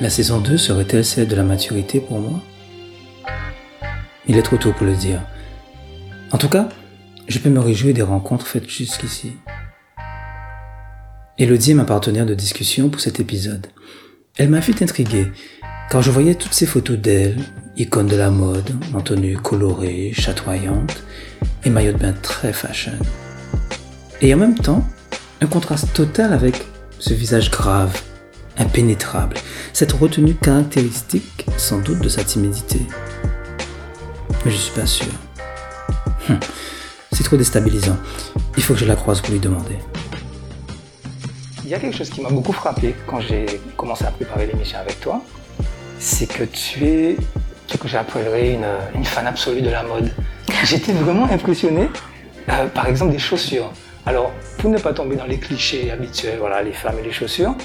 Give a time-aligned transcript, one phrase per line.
[0.00, 2.40] La saison 2 serait-elle celle de la maturité pour moi?
[4.26, 5.22] Il est trop tôt pour le dire.
[6.32, 6.68] En tout cas,
[7.28, 9.36] je peux me réjouir des rencontres faites jusqu'ici.
[11.38, 13.68] Elodie est ma partenaire de discussion pour cet épisode.
[14.36, 15.30] Elle m'a vite intrigué,
[15.88, 17.38] car je voyais toutes ces photos d'elle,
[17.76, 21.04] icône de la mode, en tenue colorée, chatoyante,
[21.64, 22.98] et maillot de bain très fashion.
[24.20, 24.84] Et en même temps,
[25.40, 26.66] un contraste total avec
[26.98, 28.02] ce visage grave,
[28.58, 29.36] impénétrable,
[29.72, 32.80] cette retenue caractéristique sans doute de sa timidité.
[34.44, 35.12] Mais je suis pas sûr.
[36.28, 36.38] Hum,
[37.12, 37.96] c'est trop déstabilisant.
[38.56, 39.78] Il faut que je la croise pour lui demander.
[41.64, 43.46] Il y a quelque chose qui m'a beaucoup frappé quand j'ai
[43.76, 45.22] commencé à préparer l'émission avec toi,
[45.98, 47.16] c'est que tu es
[47.66, 50.12] ce que j'appellerais une, une fan absolue de la mode.
[50.64, 51.88] J'étais vraiment impressionné,
[52.50, 53.72] euh, par exemple des chaussures.
[54.06, 57.56] Alors, pour ne pas tomber dans les clichés habituels, voilà, les femmes et les chaussures,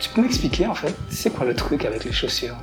[0.00, 2.56] tu peux m'expliquer en fait, c'est quoi le truc avec les chaussures?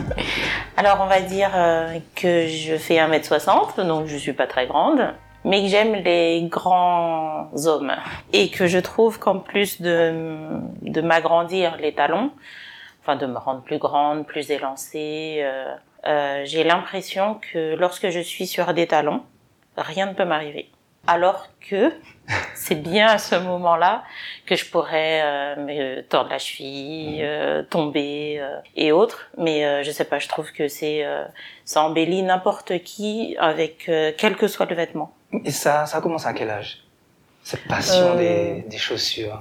[0.76, 5.14] Alors on va dire euh, que je fais 1m60, donc je suis pas très grande,
[5.44, 7.92] mais que j'aime les grands hommes.
[8.32, 10.38] Et que je trouve qu'en plus de,
[10.82, 12.32] de m'agrandir les talons,
[13.02, 15.74] enfin de me rendre plus grande, plus élancée, euh,
[16.06, 19.22] euh, j'ai l'impression que lorsque je suis sur des talons,
[19.76, 20.70] rien ne peut m'arriver.
[21.06, 21.92] Alors que
[22.54, 24.04] c'est bien à ce moment-là
[24.46, 29.30] que je pourrais euh, me tordre la cheville, euh, tomber euh, et autres.
[29.38, 31.04] Mais euh, je sais pas, je trouve que c'est
[31.64, 35.14] ça embellit n'importe qui avec quel que soit le vêtement.
[35.44, 36.84] Et ça, ça a commencé à quel âge
[37.42, 39.40] Cette passion des, des chaussures?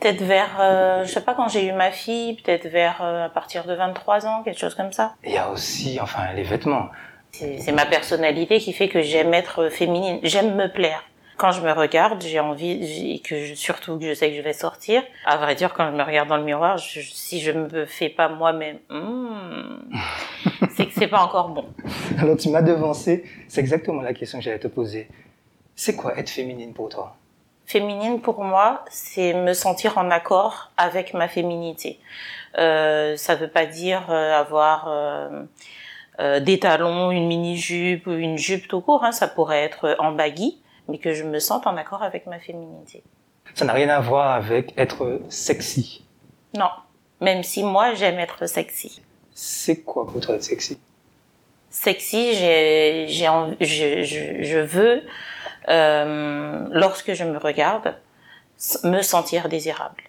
[0.00, 3.74] Peut-être vers, je sais pas quand j'ai eu ma fille, peut-être vers à partir de
[3.74, 5.14] 23 ans, quelque chose comme ça.
[5.24, 6.88] Il y a aussi, enfin, les vêtements.
[7.32, 11.04] C'est ma personnalité qui fait que j'aime être féminine, j'aime me plaire.
[11.40, 14.42] Quand je me regarde, j'ai envie, et que je, surtout que je sais que je
[14.42, 15.02] vais sortir.
[15.24, 18.10] À vrai dire, quand je me regarde dans le miroir, je, si je me fais
[18.10, 19.90] pas moi-même, hmm,
[20.76, 21.64] c'est que c'est pas encore bon.
[22.18, 25.08] Alors tu m'as devancé, c'est exactement la question que j'allais te poser.
[25.74, 27.16] C'est quoi être féminine pour toi?
[27.64, 32.00] Féminine pour moi, c'est me sentir en accord avec ma féminité.
[32.58, 35.44] Euh, ça veut pas dire euh, avoir euh,
[36.20, 40.12] euh, des talons, une mini-jupe ou une jupe tout court, hein, ça pourrait être en
[40.12, 40.59] baggy,
[40.90, 43.02] mais que je me sente en accord avec ma féminité.
[43.54, 46.04] Ça n'a rien à voir avec être sexy.
[46.54, 46.70] Non,
[47.20, 49.02] même si moi j'aime être sexy.
[49.34, 50.78] C'est quoi pour toi être sexy?
[51.70, 53.26] Sexy, j'ai, j'ai,
[53.60, 55.02] je, je, je veux,
[55.68, 57.96] euh, lorsque je me regarde,
[58.84, 60.02] me sentir désirable.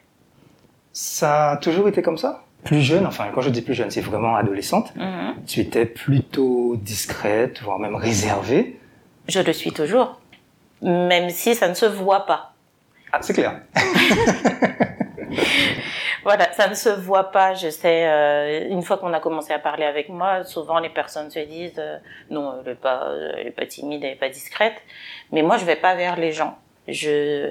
[0.93, 2.43] Ça a toujours été comme ça?
[2.63, 4.95] Plus jeune, enfin quand je dis plus jeune, c'est vraiment adolescente.
[4.95, 5.45] Mhm.
[5.47, 8.79] Tu étais plutôt discrète, voire même réservée.
[9.27, 10.19] Je le suis toujours,
[10.81, 12.53] même si ça ne se voit pas.
[13.11, 13.61] Ah, c'est clair.
[16.23, 17.55] Voilà, ça ne se voit pas.
[17.55, 21.31] Je sais, euh, une fois qu'on a commencé à parler avec moi, souvent les personnes
[21.31, 21.97] se disent euh,
[22.29, 24.75] non, elle est pas, euh, pas timide, elle est pas discrète.
[25.31, 26.57] Mais moi, je vais pas vers les gens.
[26.87, 27.49] Je,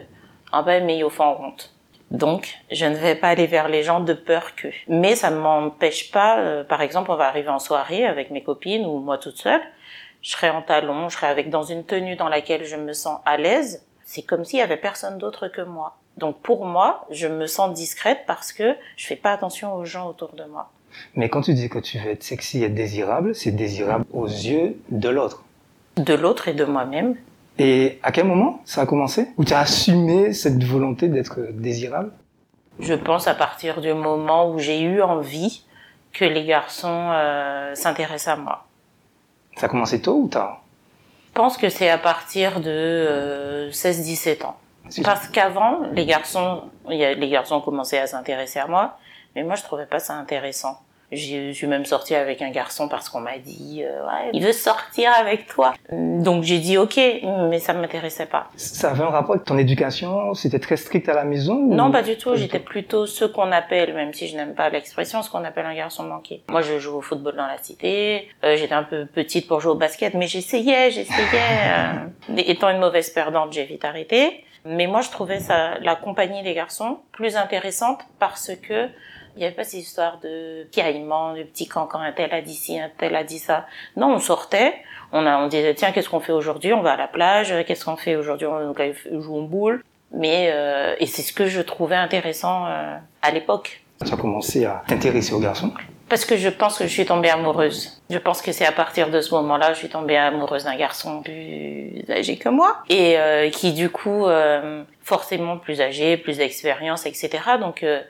[0.52, 1.74] ah ben, mais au fond honte.
[2.10, 4.68] Donc, je ne vais pas aller vers les gens de peur que.
[4.88, 6.38] Mais ça ne m'empêche pas.
[6.38, 9.62] euh, par exemple, on va arriver en soirée avec mes copines ou moi toute seule.
[10.22, 13.20] Je serai en talons, je serai avec dans une tenue dans laquelle je me sens
[13.25, 13.84] à l'aise.
[14.04, 15.97] C'est comme s'il y avait personne d'autre que moi.
[16.16, 20.09] Donc pour moi, je me sens discrète parce que je fais pas attention aux gens
[20.09, 20.70] autour de moi.
[21.14, 24.76] Mais quand tu dis que tu veux être sexy et désirable, c'est désirable aux yeux
[24.91, 25.44] de l'autre.
[25.97, 27.16] De l'autre et de moi-même.
[27.59, 29.28] Et à quel moment ça a commencé?
[29.36, 32.12] Où tu as assumé cette volonté d'être désirable?
[32.78, 35.64] Je pense à partir du moment où j'ai eu envie
[36.12, 38.66] que les garçons euh, s'intéressent à moi.
[39.56, 40.62] Ça a commencé tôt ou tard?
[41.28, 44.56] Je pense que c'est à partir de euh, 16-17 ans.
[45.05, 48.99] Parce qu'avant, les garçons, les garçons commencé à s'intéresser à moi,
[49.37, 50.81] mais moi je trouvais pas ça intéressant.
[51.12, 54.43] J'ai- Je suis même sortie avec un garçon parce qu'on m'a dit euh, ouais, il
[54.44, 55.75] veut sortir avec toi.
[55.93, 56.98] Donc j'ai dit ok,
[57.50, 58.48] mais ça m'intéressait pas.
[58.56, 60.34] Ça avait un rapport avec ton éducation?
[60.34, 62.37] C'était très strict à la maison ou- Non, pas du tout.
[62.37, 65.74] J'étais plutôt ce qu'on appelle, même si je n'aime pas l'expression, ce qu'on appelle un
[65.74, 66.42] garçon manqué.
[66.48, 68.28] Moi, je joue au football dans la cité.
[68.45, 71.41] Euh, J'étais un peu petite pour jouer au basket, mais j'essayais, j'essayais.
[72.30, 72.36] euh.
[72.36, 74.45] Étant une mauvaise perdante, j'ai vite arrêté.
[74.65, 78.89] Mais moi, je trouvais ça, la compagnie des garçons plus intéressante parce que
[79.41, 82.54] il n'y avait pas ces histoires de piaillement, de petits cancans, un tel a dit
[82.54, 83.65] ci, un tel a dit ça.
[83.97, 84.75] Non, on sortait,
[85.13, 86.75] on, a, on disait, tiens, qu'est-ce qu'on fait aujourd'hui?
[86.75, 88.47] On va à la plage, qu'est-ce qu'on fait aujourd'hui?
[88.47, 88.75] On
[89.22, 89.83] joue au boule.
[90.13, 93.83] Mais, euh, et c'est ce que je trouvais intéressant euh, à l'époque.
[94.04, 95.72] Tu as commencé à t'intéresser aux garçons?
[96.10, 98.03] Parce que je pense que je suis tombée amoureuse.
[98.10, 101.22] Je pense que c'est à partir de ce moment-là, je suis tombée amoureuse d'un garçon
[101.22, 107.07] plus âgé que moi et euh, qui du coup euh, forcément plus âgé, plus d'expérience,
[107.07, 107.31] etc.
[107.60, 108.03] Donc euh,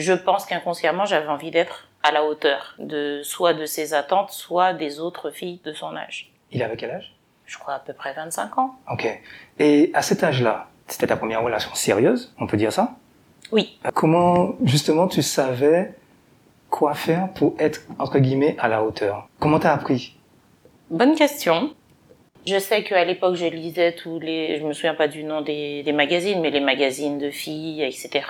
[0.00, 4.72] je pense qu'inconsciemment j'avais envie d'être à la hauteur de soit de ses attentes, soit
[4.72, 6.30] des autres filles de son âge.
[6.52, 7.14] Il avait quel âge?
[7.46, 8.74] Je crois à peu près 25 ans.
[8.90, 9.06] Ok.
[9.58, 12.96] Et à cet âge-là, c'était ta première relation sérieuse, on peut dire ça?
[13.52, 13.78] Oui.
[13.94, 15.94] Comment justement tu savais
[16.70, 19.28] quoi faire pour être entre guillemets à la hauteur?
[19.38, 20.16] Comment t'as appris?
[20.90, 21.74] Bonne question.
[22.46, 25.82] Je sais qu'à l'époque, je lisais tous les, je me souviens pas du nom des,
[25.82, 28.24] des magazines, mais les magazines de filles, etc.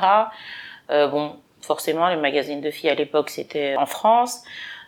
[0.91, 1.37] Euh, bon,
[1.67, 4.43] forcément, les magazines de filles à l'époque, c'était en France.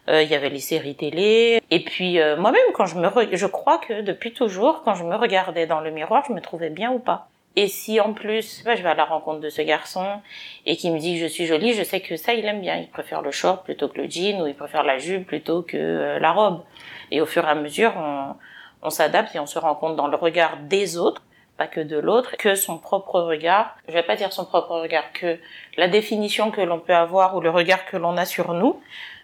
[0.08, 1.60] Euh, il y avait les séries télé.
[1.70, 5.04] Et puis euh, moi-même, quand je me, re- je crois que depuis toujours, quand je
[5.04, 7.28] me regardais dans le miroir, je me trouvais bien ou pas.
[7.56, 10.06] Et si en plus, pas, je vais à la rencontre de ce garçon
[10.64, 12.76] et qui me dit que je suis jolie, je sais que ça, il aime bien.
[12.76, 15.76] Il préfère le short plutôt que le jean ou il préfère la jupe plutôt que
[15.76, 16.62] euh, la robe.
[17.10, 18.34] Et au fur et à mesure, on,
[18.82, 21.22] on s'adapte et on se rend compte dans le regard des autres,
[21.58, 25.12] pas que de l'autre, que son propre regard, je vais pas dire son propre regard,
[25.12, 25.38] que
[25.76, 28.80] la définition que l'on peut avoir ou le regard que l'on a sur nous,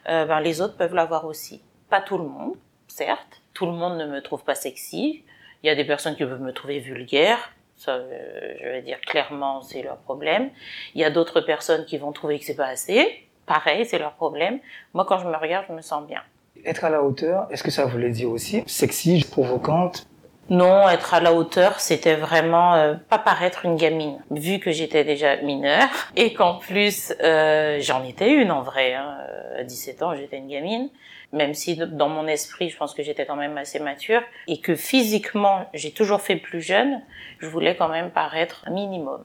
[0.08, 1.62] euh, ben, les autres peuvent l'avoir aussi.
[1.88, 2.56] Pas tout le monde,
[2.88, 3.40] certes.
[3.54, 5.22] Tout le monde ne me trouve pas sexy.
[5.62, 7.38] Il y a des personnes qui peuvent me trouver vulgaire.
[7.76, 10.50] Ça, euh, je vais dire clairement, c'est leur problème.
[10.94, 13.28] Il y a d'autres personnes qui vont trouver que c'est pas assez.
[13.46, 14.58] Pareil, c'est leur problème.
[14.92, 16.22] Moi, quand je me regarde, je me sens bien.
[16.64, 18.64] Être à la hauteur, est-ce que ça voulait dire aussi?
[18.66, 20.08] Sexy, provocante
[20.50, 25.02] Non, être à la hauteur, c'était vraiment euh, pas paraître une gamine, vu que j'étais
[25.02, 28.94] déjà mineure et qu'en plus euh, j'en étais une en vrai.
[28.94, 29.16] Hein.
[29.58, 30.90] À 17 ans, j'étais une gamine,
[31.32, 34.74] même si dans mon esprit, je pense que j'étais quand même assez mature et que
[34.74, 37.00] physiquement, j'ai toujours fait plus jeune.
[37.38, 39.24] Je voulais quand même paraître minimum.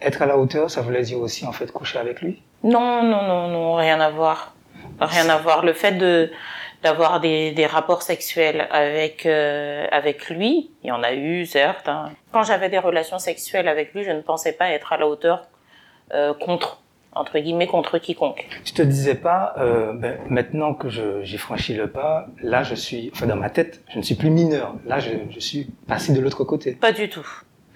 [0.00, 2.42] Être à la hauteur, ça voulait dire aussi en fait coucher avec lui?
[2.62, 4.54] Non, non, non, non, rien à voir,
[5.00, 5.64] rien à voir.
[5.64, 6.30] Le fait de
[6.84, 11.88] d'avoir des, des rapports sexuels avec euh, avec lui, il y en a eu certes.
[11.88, 12.10] hein.
[12.32, 15.46] Quand j'avais des relations sexuelles avec lui, je ne pensais pas être à la hauteur
[16.12, 16.80] euh, contre
[17.16, 18.44] entre guillemets contre quiconque.
[18.64, 22.74] Tu te disais pas, euh, ben, maintenant que je- j'ai franchi le pas, là je
[22.74, 24.74] suis, enfin dans ma tête, je ne suis plus mineur.
[24.84, 26.72] Là je, je suis passé de l'autre côté.
[26.72, 27.26] Pas du tout.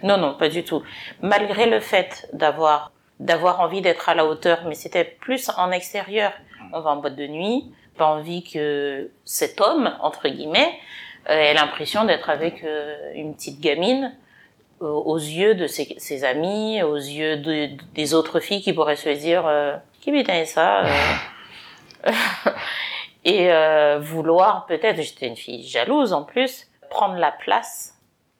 [0.02, 0.82] Non, non, pas du tout.
[1.22, 6.32] Malgré le fait d'avoir d'avoir envie d'être à la hauteur, mais c'était plus en extérieur.
[6.72, 10.72] On va en boîte de nuit, pas envie que cet homme entre guillemets
[11.28, 14.14] euh, ait l'impression d'être avec euh, une petite gamine
[14.80, 18.96] euh, aux yeux de ses, ses amis, aux yeux de- des autres filles qui pourraient
[18.96, 19.44] se dire
[20.00, 20.84] qui putain est ça
[23.24, 27.94] et euh, vouloir peut-être, j'étais une fille jalouse en plus, prendre la place,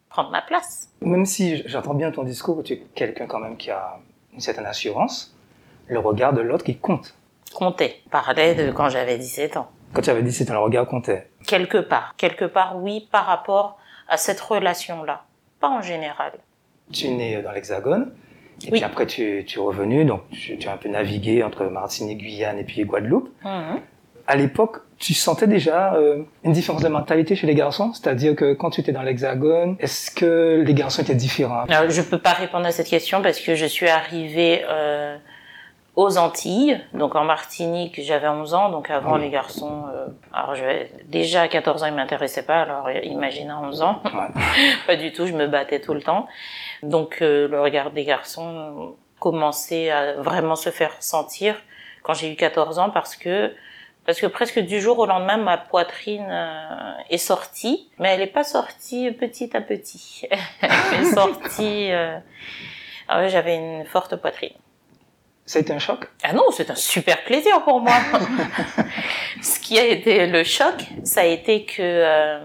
[0.08, 0.88] prendre ma place.
[1.00, 3.98] Même si j'entends bien ton discours, tu es quelqu'un quand même qui a
[4.32, 5.34] une certaine assurance,
[5.88, 7.14] le regard de l'autre il compte.
[7.58, 9.66] Compter, parlait de quand j'avais 17 ans.
[9.92, 11.28] Quand tu avais 17 ans, le regard comptait.
[11.44, 13.78] Quelque part, quelque part oui par rapport
[14.08, 15.24] à cette relation-là,
[15.60, 16.30] pas en général.
[16.92, 18.12] Tu es né dans l'Hexagone,
[18.62, 18.70] et Oui.
[18.78, 22.18] puis après tu, tu es revenu, donc tu, tu as un peu navigué entre Martinique,
[22.18, 23.28] Guyane et puis Guadeloupe.
[23.44, 23.80] Mhm.
[24.28, 27.92] À l'époque, tu sentais déjà euh, une différence de mentalité chez les garçons?
[27.92, 31.64] C'est-à-dire que quand tu étais dans l'Hexagone, est-ce que les garçons étaient différents?
[31.68, 35.16] Alors, je peux pas répondre à cette question parce que je suis arrivée euh,
[36.00, 39.22] aux Antilles, donc en Martinique, j'avais 11 ans, donc avant Oui.
[39.22, 40.54] les garçons, euh, alors
[41.06, 44.28] déjà à 14 ans ils m'intéressaient pas, alors imagine à 11 ans, Ouais.
[44.86, 46.28] pas du tout, je me battais tout le temps,
[46.84, 51.56] donc euh, le regard des garçons commençait à vraiment se faire sentir
[52.04, 53.52] quand j'ai eu 14 ans parce que
[54.06, 58.26] parce que presque du jour au lendemain, ma poitrine euh, est sortie, mais elle n'est
[58.28, 60.26] pas sortie petit à petit.
[60.62, 61.90] elle est sortie.
[61.92, 62.16] euh,
[63.08, 64.54] ah ouais, j'avais une forte poitrine.
[65.48, 66.10] Ça a été un choc?
[66.22, 67.94] Ah non, c'est un super plaisir pour moi.
[69.42, 70.74] Ce qui a été le choc,
[71.04, 72.40] ça a été que euh,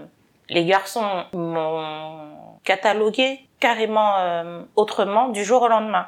[0.48, 2.30] les garçons m'ont
[2.64, 6.06] catalogué carrément euh, autrement du jour au lendemain.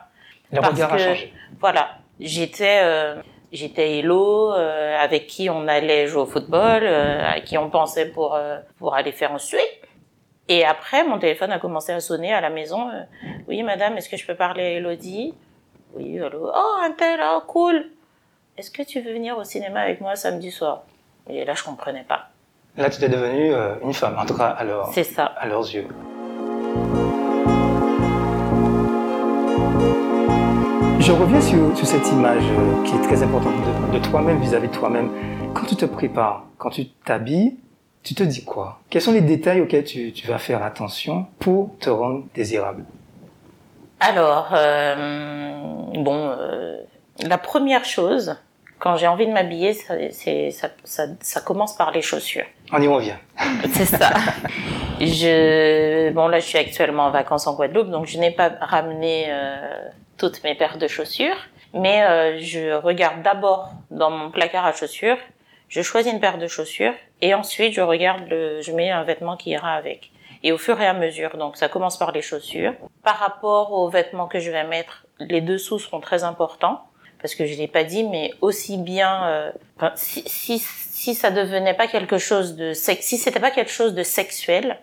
[0.50, 1.34] Le Parce regard a changé.
[1.60, 3.20] Voilà, j'étais euh,
[3.52, 8.06] j'étais Hello, euh, avec qui on allait jouer au football, euh, à qui on pensait
[8.06, 9.60] pour euh, pour aller faire un sué.
[10.48, 12.88] Et après, mon téléphone a commencé à sonner à la maison.
[13.48, 15.34] oui, madame, est-ce que je peux parler à Elodie?
[15.96, 16.50] Oui, allô.
[16.54, 17.86] Oh, un tel, oh, cool.
[18.58, 20.82] Est-ce que tu veux venir au cinéma avec moi samedi soir?
[21.28, 22.28] Et là, je comprenais pas.
[22.76, 25.24] Là, tu étais devenue euh, une femme, en tout cas à, leur- ça.
[25.24, 25.88] à leurs yeux.
[31.00, 33.54] Je reviens sur, sur cette image euh, qui est très importante
[33.92, 35.10] de, de toi-même vis-à-vis de toi-même.
[35.54, 37.56] Quand tu te prépares, quand tu t'habilles,
[38.02, 38.80] tu te dis quoi?
[38.90, 42.84] Quels sont les détails auxquels tu, tu vas faire attention pour te rendre désirable?
[44.00, 45.52] Alors, euh,
[45.94, 46.76] bon, euh,
[47.20, 48.36] la première chose,
[48.78, 52.44] quand j'ai envie de m'habiller, ça, ça, ça, ça commence par les chaussures.
[52.72, 53.16] On y revient.
[53.72, 54.10] C'est ça.
[55.00, 59.26] Je, bon là, je suis actuellement en vacances en Guadeloupe, donc je n'ai pas ramené
[59.28, 61.36] euh, toutes mes paires de chaussures.
[61.74, 65.18] Mais euh, je regarde d'abord dans mon placard à chaussures,
[65.68, 69.36] je choisis une paire de chaussures et ensuite je regarde, le, je mets un vêtement
[69.36, 70.10] qui ira avec.
[70.46, 72.72] Et au fur et à mesure, donc ça commence par les chaussures.
[73.02, 76.84] Par rapport aux vêtements que je vais mettre, les dessous seront très importants
[77.20, 79.50] parce que je l'ai pas dit, mais aussi bien euh,
[79.96, 84.04] si, si si ça devenait pas quelque chose de si c'était pas quelque chose de
[84.04, 84.78] sexuel,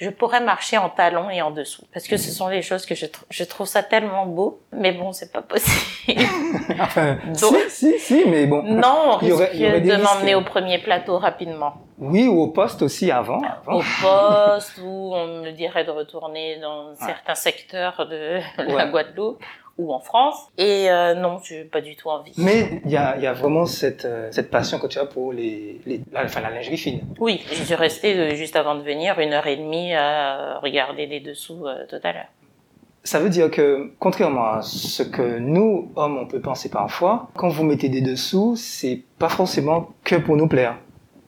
[0.00, 2.94] je pourrais marcher en talons et en dessous parce que ce sont les choses que
[2.94, 5.76] je, tr- je trouve ça tellement beau mais bon c'est pas possible
[6.80, 8.62] Enfin, Donc- si, si, si, mais bon.
[8.62, 11.74] non on Il y aurait- risque il y aurait de m'emmener au premier plateau rapidement
[11.98, 13.40] Oui, ou au poste aussi avant.
[13.42, 13.78] avant.
[13.78, 18.90] au poste où on me dirait de retourner dans certains secteurs de la Ouais.
[18.90, 19.42] Guadeloupe
[19.80, 23.18] ou en France et euh, non j'ai pas du tout envie Mais il y a,
[23.18, 26.40] y a vraiment cette, euh, cette passion que tu as pour les, les, la, enfin,
[26.40, 27.00] la lingerie fine.
[27.18, 31.06] oui je suis restée euh, juste avant de venir une heure et demie à regarder
[31.06, 32.28] les dessous tout à l'heure
[33.02, 37.48] Ça veut dire que, contrairement à ce que nous, hommes, on peut penser parfois, quand
[37.48, 40.76] vous mettez des dessous, c'est pas forcément que pour nous plaire.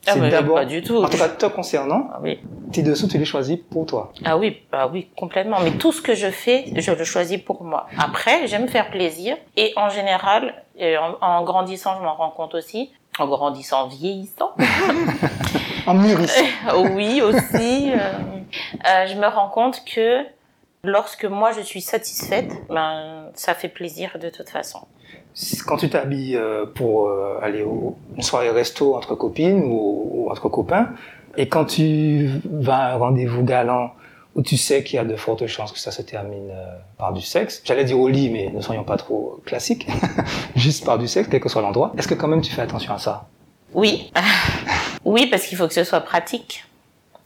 [0.07, 2.41] Ah C'est d'abord, pas du tout en tout cas, te concernant, ah oui
[2.73, 4.13] tes dessous, tu les choisis pour toi.
[4.25, 5.59] Ah oui, bah oui, complètement.
[5.61, 7.87] Mais tout ce que je fais, je le choisis pour moi.
[7.99, 9.37] Après, j'aime faire plaisir.
[9.59, 12.91] Et en général, en, en grandissant, je m'en rends compte aussi.
[13.19, 14.53] En grandissant, en vieillissant.
[15.87, 16.43] En mûrissant.
[16.95, 17.91] oui, aussi.
[17.93, 17.97] euh,
[18.89, 20.25] euh, je me rends compte que
[20.85, 24.87] lorsque moi je suis satisfaite, ben, ça fait plaisir de toute façon.
[25.67, 30.31] Quand tu t'habilles euh, pour euh, aller au une soirée resto entre copines ou, ou
[30.31, 30.91] entre copains,
[31.37, 33.93] et quand tu vas à un rendez-vous galant
[34.35, 37.13] où tu sais qu'il y a de fortes chances que ça se termine euh, par
[37.13, 39.87] du sexe, j'allais dire au lit, mais ne soyons pas trop classiques,
[40.57, 42.95] juste par du sexe, quel que soit l'endroit, est-ce que quand même tu fais attention
[42.95, 43.27] à ça?
[43.75, 44.11] Oui.
[45.05, 46.65] oui, parce qu'il faut que ce soit pratique.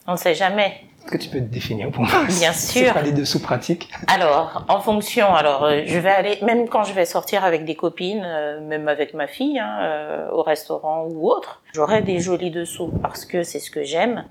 [0.06, 0.85] On ne sait jamais.
[1.06, 2.92] Est-ce que tu peux te définir pour moi Bien sûr.
[2.92, 6.92] pas les dessous pratiques Alors, en fonction, alors euh, je vais aller, même quand je
[6.92, 11.30] vais sortir avec des copines, euh, même avec ma fille, hein, euh, au restaurant ou
[11.30, 14.24] autre, j'aurai des jolis dessous parce que c'est ce que j'aime.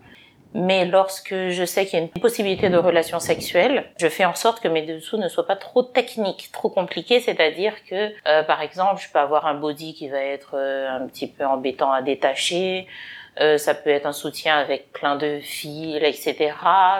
[0.57, 4.35] Mais lorsque je sais qu'il y a une possibilité de relation sexuelle, je fais en
[4.35, 7.19] sorte que mes dessous ne soient pas trop techniques, trop compliqués.
[7.19, 11.07] C'est-à-dire que, euh, par exemple, je peux avoir un body qui va être euh, un
[11.07, 12.87] petit peu embêtant à détacher.
[13.41, 16.53] Euh, ça peut être un soutien avec plein de fils, etc.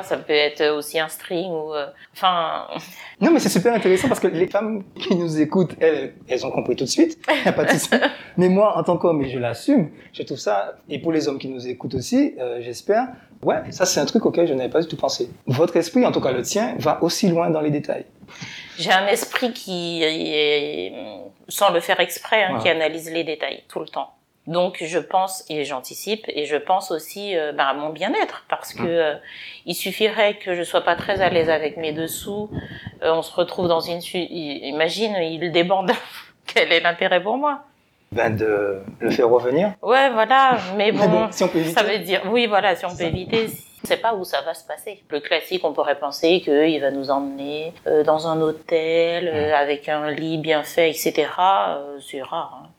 [0.03, 2.67] Ça peut être aussi un string ou, euh, enfin,
[3.21, 6.51] Non, mais c'est super intéressant parce que les femmes qui nous écoutent, elles, elles ont
[6.51, 7.17] compris tout de suite.
[7.45, 7.89] Y a pas de souci.
[8.37, 11.39] mais moi, en tant qu'homme, et je l'assume, je trouve ça, et pour les hommes
[11.39, 13.07] qui nous écoutent aussi, euh, j'espère,
[13.41, 15.29] ouais, ça c'est un truc auquel je n'avais pas du tout pensé.
[15.47, 18.05] Votre esprit, en tout cas le tien, va aussi loin dans les détails.
[18.77, 20.91] J'ai un esprit qui, est,
[21.47, 22.61] sans le faire exprès, hein, Ouais.
[22.61, 24.09] qui analyse les détails tout le temps.
[24.47, 28.73] Donc je pense et j'anticipe et je pense aussi euh, ben, à mon bien-être parce
[28.73, 29.15] que euh,
[29.65, 32.49] il suffirait que je sois pas très à l'aise avec mes dessous,
[33.01, 35.91] euh, on se retrouve dans une imagine il débande.
[36.45, 37.63] Quel est l'intérêt pour moi?
[38.11, 39.73] Ben, de le faire revenir.
[39.81, 41.73] Ouais, voilà, mais bon, Mais bon, si on peut éviter.
[41.73, 43.47] ça veut dire oui, voilà, si on peut éviter.
[43.83, 45.03] On sait pas où ça va se passer.
[45.09, 49.89] Le classique, on pourrait penser qu'il va nous emmener euh, dans un hôtel euh, avec
[49.89, 51.27] un lit bien fait, etc.
[51.39, 52.61] Euh, c'est rare.
[52.63, 52.69] hein.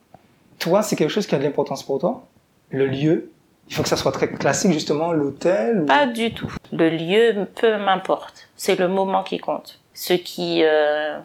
[0.59, 2.27] Toi, c'est quelque chose qui a de l'importance pour toi?
[2.69, 3.31] Le lieu?
[3.69, 5.85] Il faut que ça soit très classique, justement, l'hôtel ou...
[5.85, 6.51] Pas du tout.
[6.71, 8.49] Le lieu, peu m'importe.
[8.55, 9.79] C'est le moment qui compte.
[9.93, 11.17] Ce qui, euh,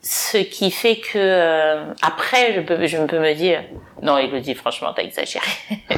[0.00, 3.64] ce qui fait que euh, après, je peux, je peux me dire,
[4.02, 5.46] non, il le dit franchement, t'as exagéré.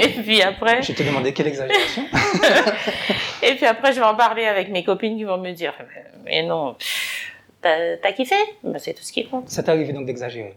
[0.00, 2.04] Et puis après, Je te demandais quelle exagération.
[3.42, 5.72] et puis après, je vais en parler avec mes copines qui vont me dire,
[6.24, 7.33] mais, non, pff,
[8.02, 8.34] t'as kiffé?
[8.62, 9.48] Ben, C'est tout ce qui compte.
[9.48, 10.54] ça t'est arrivé donc d'exagérer.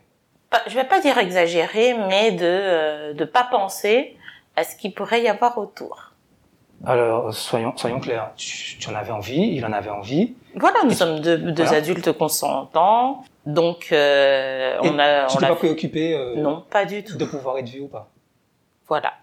[0.67, 4.15] Je vais pas dire exagérer, mais de euh, de pas penser
[4.55, 6.13] à ce qu'il pourrait y avoir autour.
[6.85, 8.31] Alors, soyons, soyons clairs.
[8.37, 10.35] Tu, tu en avais envie, il en avait envie.
[10.55, 11.79] Voilà, nous sommes deux, deux Voilà.
[11.79, 17.03] adultes consentants, donc euh, on a, tu on t'es pas préoccupé euh, non, pas du
[17.03, 17.17] tout.
[17.17, 18.09] de pouvoir être vu ou pas?
[18.87, 19.13] Voilà.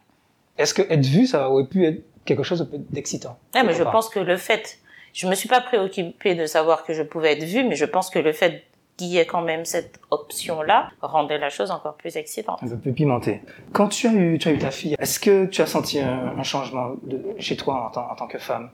[0.59, 3.39] Est-ce que être vu, ça aurait pu être quelque chose d'excitant?
[3.55, 4.79] Ah, mais je pense que le fait,
[5.15, 8.11] je me suis pas préoccupée de savoir que je pouvais être vue, mais je pense
[8.11, 8.65] que le fait
[8.97, 12.59] qu'il y ait quand même cette option-là rendait la chose encore plus excitante.
[12.63, 13.41] Un peu plus pimenté.
[13.73, 16.35] Quand tu as eu, tu as eu ta fille, est-ce que tu as senti un,
[16.37, 18.71] un changement de, chez toi en tant, en tant que femme?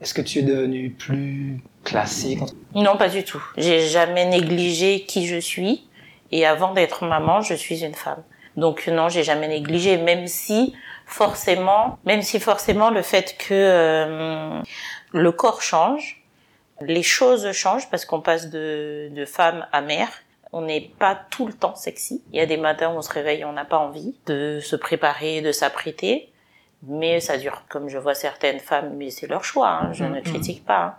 [0.00, 2.40] Est-ce que tu es devenue plus classique
[2.74, 3.42] Non, pas du tout.
[3.56, 5.88] J'ai jamais négligé qui je suis.
[6.30, 8.22] Et avant d'être maman, je suis une femme.
[8.56, 10.74] Donc non, j'ai jamais négligé, même si
[11.06, 14.60] forcément, même si forcément le fait que euh,
[15.12, 16.22] le corps change,
[16.80, 20.08] les choses changent parce qu'on passe de, de femme à mère.
[20.52, 22.22] On n'est pas tout le temps sexy.
[22.32, 24.76] Il y a des matins où on se réveille, on n'a pas envie de se
[24.76, 26.32] préparer, de s'apprêter.
[26.84, 30.14] Mais ça dure, comme je vois certaines femmes, mais c'est leur choix, hein, je ne
[30.20, 30.22] Mhm.
[30.22, 30.80] critique pas.
[30.84, 30.94] hein.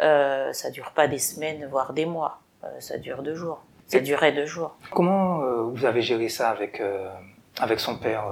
[0.00, 2.40] Euh, ça dure pas des semaines, voire des mois.
[2.64, 3.62] euh, ça dure deux jours.
[3.86, 4.76] Ça durait deux jours.
[4.90, 7.08] Comment euh, vous avez géré ça avec, euh,
[7.58, 8.24] avec son père,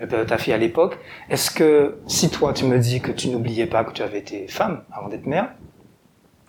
[0.00, 0.98] euh, de ta fille à l'époque.
[1.30, 4.46] Est-ce que si toi tu me dis que tu n'oubliais pas que tu avais été
[4.48, 5.50] femme avant d'être mère,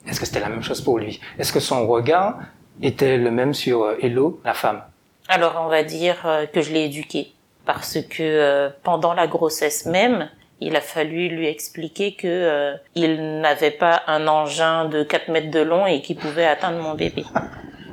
[0.07, 1.19] est-ce que c'était la même chose pour lui?
[1.39, 2.39] Est-ce que son regard
[2.81, 4.81] était le même sur euh, Hello, la femme?
[5.27, 7.31] Alors on va dire euh, que je l'ai éduqué.
[7.65, 10.29] Parce que euh, pendant la grossesse même,
[10.61, 15.51] il a fallu lui expliquer que euh, il n'avait pas un engin de 4 mètres
[15.51, 17.25] de long et qui pouvait atteindre mon bébé.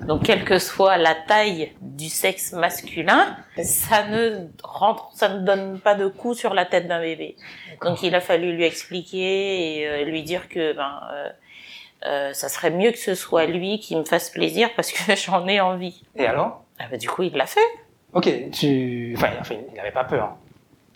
[0.06, 5.78] Donc quelle que soit la taille du sexe masculin, ça ne rentre, ça ne donne
[5.80, 7.36] pas de coup sur la tête d'un bébé.
[7.82, 11.28] Donc il a fallu lui expliquer et euh, lui dire que ben euh,
[12.04, 15.46] euh, ça serait mieux que ce soit lui qui me fasse plaisir parce que j'en
[15.46, 16.02] ai envie.
[16.16, 16.64] Et alors?
[16.78, 17.60] Ah bah, du coup il l'a fait.
[18.12, 19.14] Ok, tu...
[19.16, 20.36] Enfin, enfin, il n'avait pas peur hein,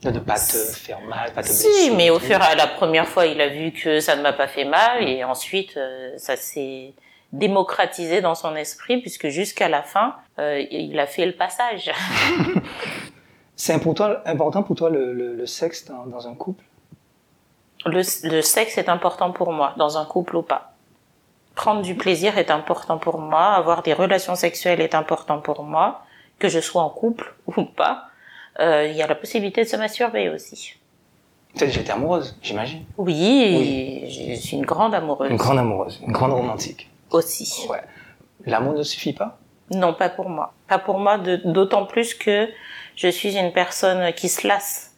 [0.03, 1.69] de ne pas te faire mal, pas te blesser.
[1.73, 4.23] Si, mais au fur et à la première fois, il a vu que ça ne
[4.23, 6.93] m'a pas fait mal, et ensuite, euh, ça s'est
[7.33, 11.91] démocratisé dans son esprit, puisque jusqu'à la fin, euh, il a fait le passage.
[13.57, 16.63] C'est important, important pour toi le, le, le sexe dans, dans un couple?
[17.87, 20.73] Le, le sexe est important pour moi, dans un couple ou pas.
[21.55, 26.03] Prendre du plaisir est important pour moi, avoir des relations sexuelles est important pour moi,
[26.39, 28.09] que je sois en couple ou pas.
[28.61, 30.75] Euh, Il y a la possibilité de se masturber aussi.
[31.57, 32.85] Tu as déjà été amoureuse, j'imagine?
[32.99, 36.91] Oui, je suis une grande amoureuse Une grande amoureuse, une grande romantique.
[37.17, 37.67] Aussi.
[37.69, 37.83] Ouais.
[38.45, 39.39] L'amour ne suffit pas?
[39.71, 40.55] Non, pas pour moi.
[40.69, 42.49] Pas pour moi, d'autant plus que
[42.95, 44.93] je suis une personne qui se lasse.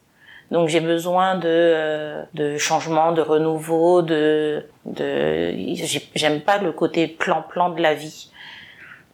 [0.50, 6.72] Donc j'ai besoin de, euh, de changement, de renouveau, de, de, j'ai- j'aime pas le
[6.72, 8.30] côté plan-plan de la vie.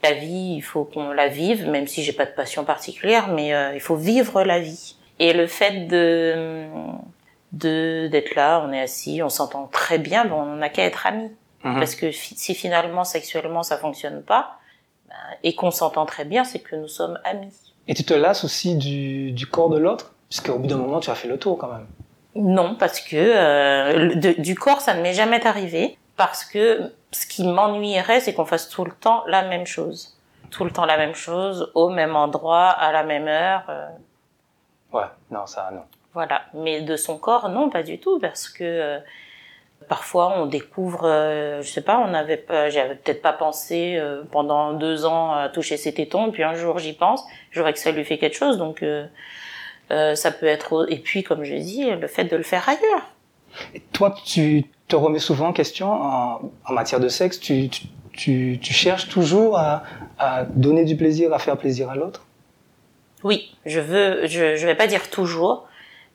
[0.03, 3.55] La vie, il faut qu'on la vive, même si j'ai pas de passion particulière, mais
[3.55, 4.97] euh, il faut vivre la vie.
[5.19, 6.67] Et le fait de,
[7.53, 11.07] de d'être là, on est assis, on s'entend très bien, bon, on n'a qu'à être
[11.07, 11.31] amis.
[11.65, 11.79] Mhm.
[11.79, 14.59] Parce que si finalement sexuellement ça fonctionne pas,
[15.09, 17.53] ben, et qu'on s'entend très bien, c'est que nous sommes amis.
[17.89, 20.13] Et tu te lasses aussi du, du corps de l'autre?
[20.29, 21.87] Puisqu'au bout d'un moment, tu as fait le tour quand même.
[22.35, 25.97] Non, parce que euh, de- du corps, ça ne m'est jamais arrivé.
[26.17, 30.17] Parce que ce qui m'ennuierait, c'est qu'on fasse tout le temps la même chose.
[30.51, 33.65] Tout le temps la même chose, au même endroit, à la même heure.
[33.69, 33.89] euh,
[34.93, 35.83] Ouais, non, ça, non.
[36.13, 36.43] Voilà.
[36.55, 38.99] Mais de son corps, non, pas du tout, parce que euh,
[39.89, 44.23] parfois on découvre, euh, je sais pas, on avait pas, j'avais peut-être pas pensé euh,
[44.31, 47.79] pendant deux ans à toucher ses tétons, puis un jour j'y pense, je vois que
[47.79, 49.07] ça lui fait quelque chose, donc euh,
[49.91, 50.87] euh, ça peut être.
[50.91, 53.03] Et puis, comme je dis, le fait de le faire ailleurs.
[53.75, 57.87] Et toi, tu te remets souvent en question en, en matière de sexe tu, tu,
[58.13, 59.85] tu, tu cherches toujours à,
[60.19, 62.27] à donner du plaisir, à faire plaisir à l'autre?
[63.23, 65.67] Oui, je veux, je, je vais pas dire toujours,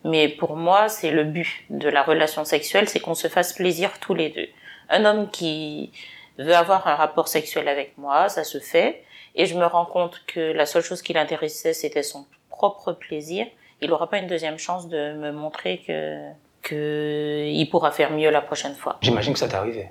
[0.04, 4.00] mais pour moi, c'est le but de la relation sexuelle, c'est qu'on se fasse plaisir
[4.00, 4.48] tous les deux.
[4.90, 5.92] Un homme qui
[6.38, 9.04] veut avoir un rapport sexuel avec moi, ça se fait,
[9.36, 13.46] et je me rends compte que la seule chose qui l'intéressait, c'était son propre plaisir.
[13.82, 16.30] Il n'aura pas une deuxième chance de me montrer que
[16.62, 18.98] que il pourra faire mieux la prochaine fois.
[19.02, 19.88] J'imagine que ça t'est arrivé.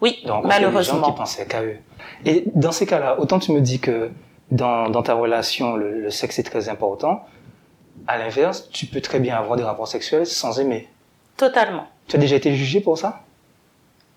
[0.00, 1.12] Oui, De rencontrer des gens qui malheureusement.
[1.12, 1.76] pensaient qu'à eux.
[2.24, 4.10] Et dans ces cas-là, autant tu me dis que
[4.50, 7.26] dans, dans ta relation, le, le sexe est très important.
[8.08, 10.88] À l'inverse, tu peux très bien avoir des rapports sexuels sans aimer.
[11.36, 11.86] Totalement.
[12.08, 13.20] Tu as déjà été jugé pour ça?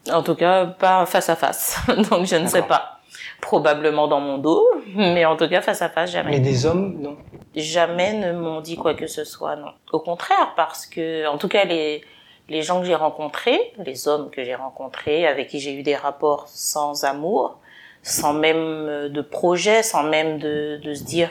[0.09, 1.77] En tout cas, pas face à face.
[2.09, 3.01] Donc je ne sais pas.
[3.41, 6.31] Probablement dans mon dos, mais en tout cas face à face jamais.
[6.31, 7.17] Mais des hommes, non.
[7.53, 9.73] jamais ne m'ont dit quoi que ce soit, non.
[9.91, 12.01] Au contraire, parce que, en tout cas, les,
[12.47, 15.97] les gens que j'ai rencontrés, les hommes que j'ai rencontrés, avec qui j'ai eu des
[15.97, 17.57] rapports sans amour,
[18.03, 21.29] sans même de projet, sans même de, de se dire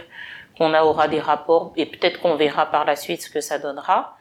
[0.60, 4.18] qu'on aura des rapports et peut-être qu'on verra par la suite ce que ça donnera.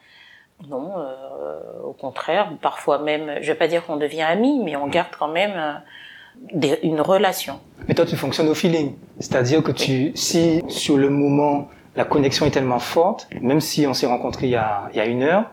[0.70, 4.88] Non, euh, au contraire, parfois même, je vais pas dire qu'on devient amis, mais on
[4.88, 5.74] garde quand même euh,
[6.54, 7.60] des- une relation.
[7.90, 8.96] Mais toi, tu fonctionnes au feeling.
[9.20, 13.94] C'est-à-dire que tu, si sur le moment, la connexion est tellement forte, même si on
[13.94, 15.44] s'est rencontrés il y a, il y a une heure,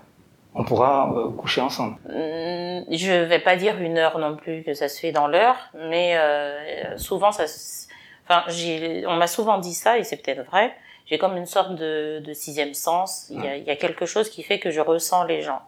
[0.54, 1.96] on pourra euh, coucher ensemble.
[2.08, 5.56] Hum, Je vais pas dire une heure non plus que ça se fait dans l'heure,
[5.74, 7.48] mais euh, souvent ça.
[7.48, 7.85] se-
[8.28, 10.74] Enfin, j'ai, on m'a souvent dit ça et c'est peut-être vrai.
[11.06, 13.28] J'ai comme une sorte de, de sixième sens.
[13.30, 15.60] Il y, a, il y a quelque chose qui fait que je ressens les gens.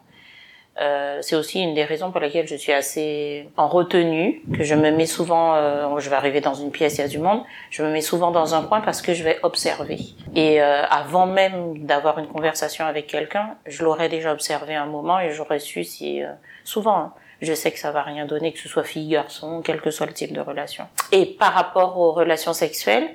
[0.81, 4.75] Euh, c'est aussi une des raisons pour lesquelles je suis assez en retenue, que je
[4.75, 7.41] me mets souvent, euh, je vais arriver dans une pièce, il y a du monde,
[7.69, 9.99] je me mets souvent dans un coin parce que je vais observer.
[10.35, 15.19] Et euh, avant même d'avoir une conversation avec quelqu'un, je l'aurais déjà observé un moment
[15.19, 16.31] et j'aurais su si, euh,
[16.63, 19.91] souvent, hein, je sais que ça va rien donner, que ce soit fille-garçon, quel que
[19.91, 20.87] soit le type de relation.
[21.11, 23.09] Et par rapport aux relations sexuelles,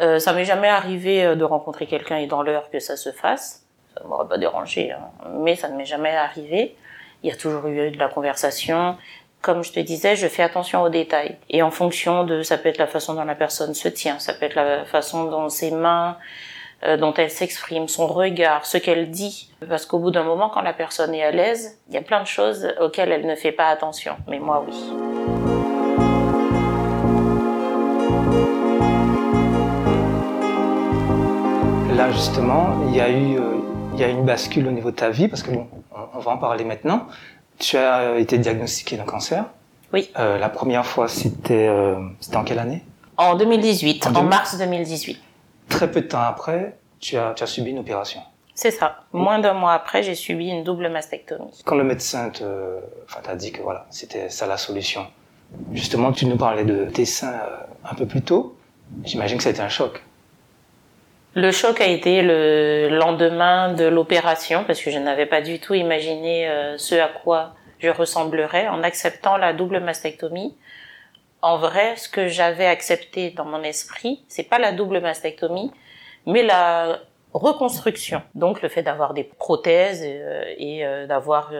[0.00, 3.12] euh, ça m'est jamais arrivé euh, de rencontrer quelqu'un et dans l'heure que ça se
[3.12, 3.64] fasse.
[3.96, 5.10] Ça m'aurait pas dérangé, hein.
[5.38, 6.74] mais ça ne m'est jamais arrivé.
[7.22, 8.96] Il y a toujours eu de la conversation.
[9.40, 11.36] comme je te disais, je fais attention aux détails.
[11.48, 14.34] Et en fonction de, ça peut être la façon dont la personne se tient, ça
[14.34, 16.16] peut être la façon dont ses mains,
[16.84, 19.50] euh, dont elle s'exprime, son regard, ce qu'elle dit.
[19.68, 22.20] Parce qu'au bout d'un moment, quand la personne est à l'aise, il y a plein
[22.20, 24.16] de choses auxquelles elle ne fait pas attention.
[24.28, 24.74] Mais moi, oui.
[31.96, 33.56] Là, justement, il y a eu, euh,
[33.94, 35.68] il y a une bascule au niveau de ta vie, parce que bon,
[36.14, 37.06] on va en parler maintenant.
[37.58, 39.44] Tu as été diagnostiqué d'un cancer.
[39.94, 40.10] Oui.
[40.18, 42.82] Euh, la première fois, c'était euh, c'était en quelle année?
[43.16, 45.20] En 2018, en, mars 2018.
[45.68, 48.20] Très peu de temps après, tu as, tu as subi une opération.
[48.54, 49.04] C'est ça.
[49.12, 51.62] Moins d'un mois après, j'ai subi une double mastectomie.
[51.64, 55.06] Quand le médecin t'a dit que voilà, c'était ça la solution,
[55.72, 58.56] justement, tu nous parlais de tes seins euh, un peu plus tôt.
[59.02, 60.02] J'imagine que ça a été un choc.
[61.34, 65.74] Le choc a été le lendemain de l'opération parce que je n'avais pas du tout
[65.74, 70.54] imaginé euh, ce à quoi je ressemblerais en acceptant la double mastectomie.
[71.44, 75.70] En vrai, ce que j'avais accepté dans mon esprit, c'est pas la double mastectomie,
[76.24, 77.00] mais la
[77.34, 78.22] reconstruction.
[78.34, 81.52] Donc le fait d'avoir des prothèses euh, et, euh, d'avoir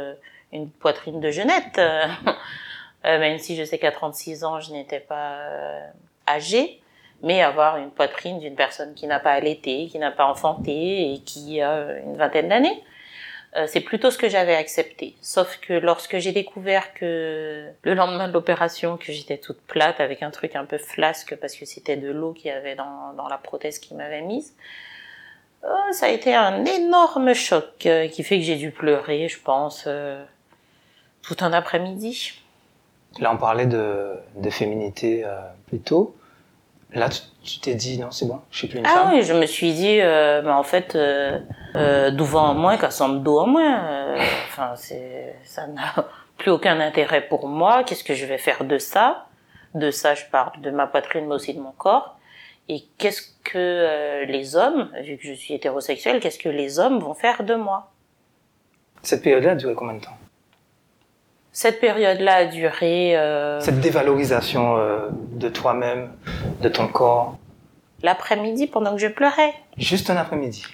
[0.53, 1.79] une poitrine de jeunette,
[3.05, 5.37] même si je sais qu'à 36 ans, je n'étais pas
[6.27, 6.81] âgée
[7.23, 11.21] mais avoir une poitrine d'une personne qui n'a pas allaité, qui n'a pas enfanté et
[11.21, 12.83] qui a une vingtaine d'années.
[13.57, 15.15] Euh, c'est plutôt ce que j'avais accepté.
[15.21, 20.23] Sauf que lorsque j'ai découvert que le lendemain de l'opération, que j'étais toute plate avec
[20.25, 23.29] un truc un peu flasque parce que c'était de l'eau qu'il y avait dans, dans
[23.29, 24.57] la prothèse qu'il m'avait mise,
[25.63, 29.41] euh, ça a été un énorme choc euh, qui fait que j'ai dû pleurer, je
[29.41, 29.89] pense,
[31.23, 32.33] tout un après-midi.
[33.21, 35.25] Là, on parlait de, de féminité
[35.69, 36.17] plus tôt.
[36.95, 37.09] Là,
[37.43, 39.09] tu t'es dit, non, c'est bon, je suis plus une ah femme.
[39.09, 41.41] Ah oui, je me suis dit, euh, mais en fait, euh,
[41.77, 43.85] euh, devant en moins qu'à son dos en moins.
[43.85, 45.93] Euh, enfin, c'est, ça n'a
[46.39, 47.83] plus aucun intérêt pour moi.
[47.83, 49.27] Qu'est-ce que je vais faire de ça?
[49.75, 52.17] De ça, je parle de ma poitrine, mais aussi de mon corps.
[52.69, 57.01] Et qu'est-ce que euh, les hommes, vu que je suis hétérosexuelle, qu'est-ce que les hommes
[57.01, 57.91] vont faire de moi?
[59.03, 60.17] Cette période-là a duré combien de temps?
[61.55, 63.17] Cette période-là a duré.
[63.17, 63.61] Euh...
[63.61, 66.11] Cette dévalorisation euh, de toi-même,
[66.61, 67.39] de ton corps.
[68.03, 69.55] L'après-midi pendant que je pleurais.
[69.79, 70.65] Juste un après-midi.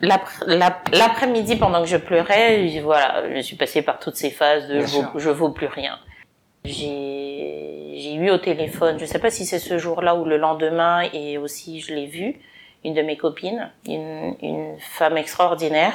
[0.00, 4.98] L'après-midi pendant que je pleurais, voilà, je suis passée par toutes ces phases de je,
[5.16, 5.98] je vaux plus rien.
[6.64, 11.38] J'ai eu au téléphone, je sais pas si c'est ce jour-là ou le lendemain, et
[11.38, 12.36] aussi je l'ai vu,
[12.82, 15.94] une de mes copines, une, une femme extraordinaire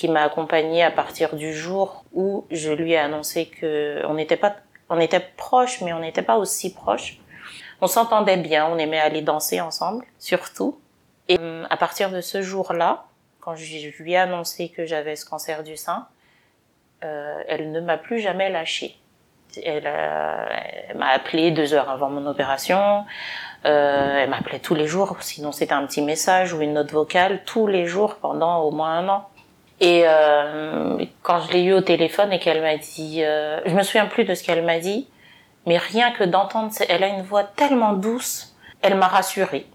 [0.00, 4.38] qui m'a accompagnée à partir du jour où je lui ai annoncé que on n'était
[4.38, 4.56] pas,
[4.88, 7.18] on était proches, mais on n'était pas aussi proches.
[7.82, 10.80] On s'entendait bien, on aimait aller danser ensemble, surtout.
[11.28, 13.04] Et euh, à partir de ce jour-là,
[13.40, 16.06] quand je lui ai annoncé que j'avais ce cancer du sein,
[17.04, 18.96] euh, elle ne m'a plus jamais lâché.
[19.62, 20.46] Elle, euh,
[20.94, 23.04] m'a appelé deux heures avant mon opération.
[23.64, 27.66] Elle m'appelait tous les jours, sinon c'était un petit message ou une note vocale tous
[27.66, 29.28] les jours pendant au moins un an.
[29.80, 33.82] Et euh, quand je l'ai eu au téléphone et qu'elle m'a dit, euh, je me
[33.82, 35.08] souviens plus de ce qu'elle m'a dit,
[35.66, 39.66] mais rien que d'entendre, elle a une voix tellement douce, elle m'a rassurée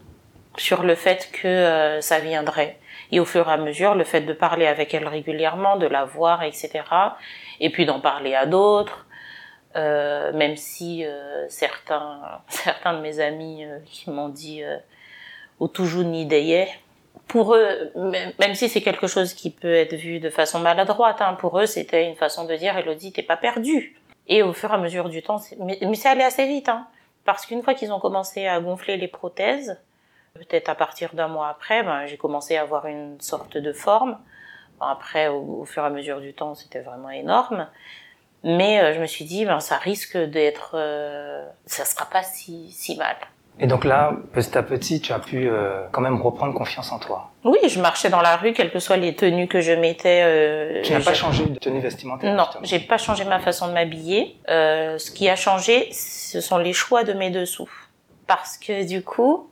[0.57, 2.79] sur le fait que euh, ça viendrait.
[3.11, 6.05] Et au fur et à mesure, le fait de parler avec elle régulièrement, de la
[6.05, 6.83] voir, etc.,
[7.59, 9.05] et puis d'en parler à d'autres,
[9.75, 14.63] euh, même si euh, certains, certains de mes amis qui m'ont dit
[15.59, 16.67] au toujours ni d'ailleurs,
[17.27, 17.91] pour eux,
[18.39, 21.65] même si c'est quelque chose qui peut être vu de façon maladroite, hein, pour eux,
[21.65, 23.99] c'était une façon de dire, Elodie, t'es pas perdue.
[24.27, 26.87] Et au fur et à mesure du temps, mais, mais c'est allé assez vite, hein,
[27.25, 29.79] parce qu'une fois qu'ils ont commencé à gonfler les prothèses,
[30.35, 34.17] peut-être à partir d'un mois après, ben, j'ai commencé à avoir une sorte de forme.
[34.79, 37.67] après, au, fur et à mesure du temps, c'était vraiment énorme.
[38.43, 42.71] Mais euh, je me suis dit, ben, ça risque d'être, euh, ça sera pas si,
[42.71, 43.15] si mal.
[43.59, 46.99] Et donc là, petit à petit, tu as pu euh, quand même reprendre confiance en
[46.99, 47.31] toi.
[47.45, 50.21] Oui, je marchais dans la rue, quelles que soient les tenues que je mettais.
[50.23, 53.73] Euh, tu n'as pas changé de tenue vestimentaire Non, j'ai pas changé ma façon de
[53.73, 54.35] m'habiller.
[54.49, 57.69] Euh, ce qui a changé, ce sont les choix de mes dessous.
[58.27, 59.49] Parce que du coup,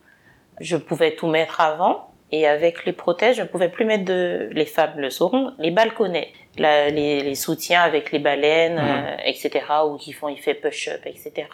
[0.59, 2.09] je pouvais tout mettre avant.
[2.31, 5.69] Et avec les prothèses, je ne pouvais plus mettre de, les femmes le sauront, les
[5.69, 9.05] balconnets, les, les, soutiens avec les baleines, mhm.
[9.05, 11.47] euh, etc., ou qui font effet push-up, etc.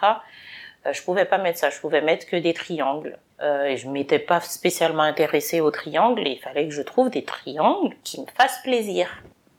[0.86, 3.18] Euh, je pouvais pas mettre ça, je pouvais mettre que des triangles.
[3.42, 7.10] Euh, et je m'étais pas spécialement intéressée aux triangles, et il fallait que je trouve
[7.10, 9.08] des triangles qui me fassent plaisir.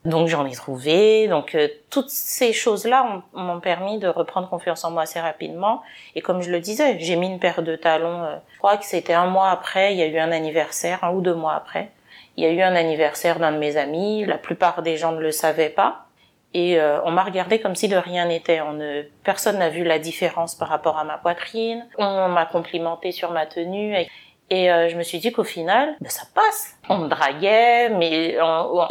[0.06, 1.28] Donc j'en ai trouvé.
[1.28, 5.84] Donc euh, toutes ces choses-là m'ont permis de reprendre confiance en moi assez rapidement.
[6.16, 8.24] Et comme je le disais, j'ai mis une paire de talons.
[8.24, 9.94] Euh, je crois que c'était un mois après.
[9.94, 11.92] Il y a eu un anniversaire, un ou deux mois après.
[12.38, 14.26] Il y a eu un anniversaire d'un de mes amis.
[14.26, 16.06] La plupart des gens ne le savaient pas.
[16.54, 18.62] Et euh, on m'a regardé comme si de rien n'était.
[18.62, 21.88] On ne, personne n'a vu la différence par rapport à ma poitrine.
[21.98, 23.96] On m'a complimenté sur ma tenue.
[23.96, 24.08] Et,
[24.52, 26.76] et euh, je me suis dit qu'au final, ben, ça passe.
[26.90, 28.38] On me draguait, mais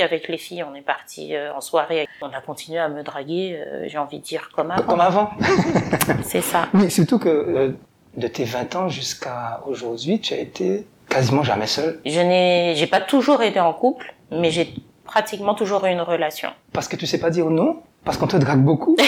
[0.00, 2.08] avec les filles, on est parti euh, en soirée.
[2.22, 4.82] On a continué à me draguer, euh, j'ai envie de dire comme avant.
[4.84, 5.30] Comme avant.
[6.22, 6.68] C'est ça.
[6.72, 7.72] Mais surtout que euh,
[8.16, 12.00] de tes 20 ans jusqu'à aujourd'hui, tu as été quasiment jamais seul.
[12.06, 14.72] Je n'ai, j'ai pas toujours été en couple, mais j'ai
[15.10, 16.50] pratiquement toujours une relation.
[16.72, 18.96] Parce que tu sais pas dire non Parce qu'on te drague beaucoup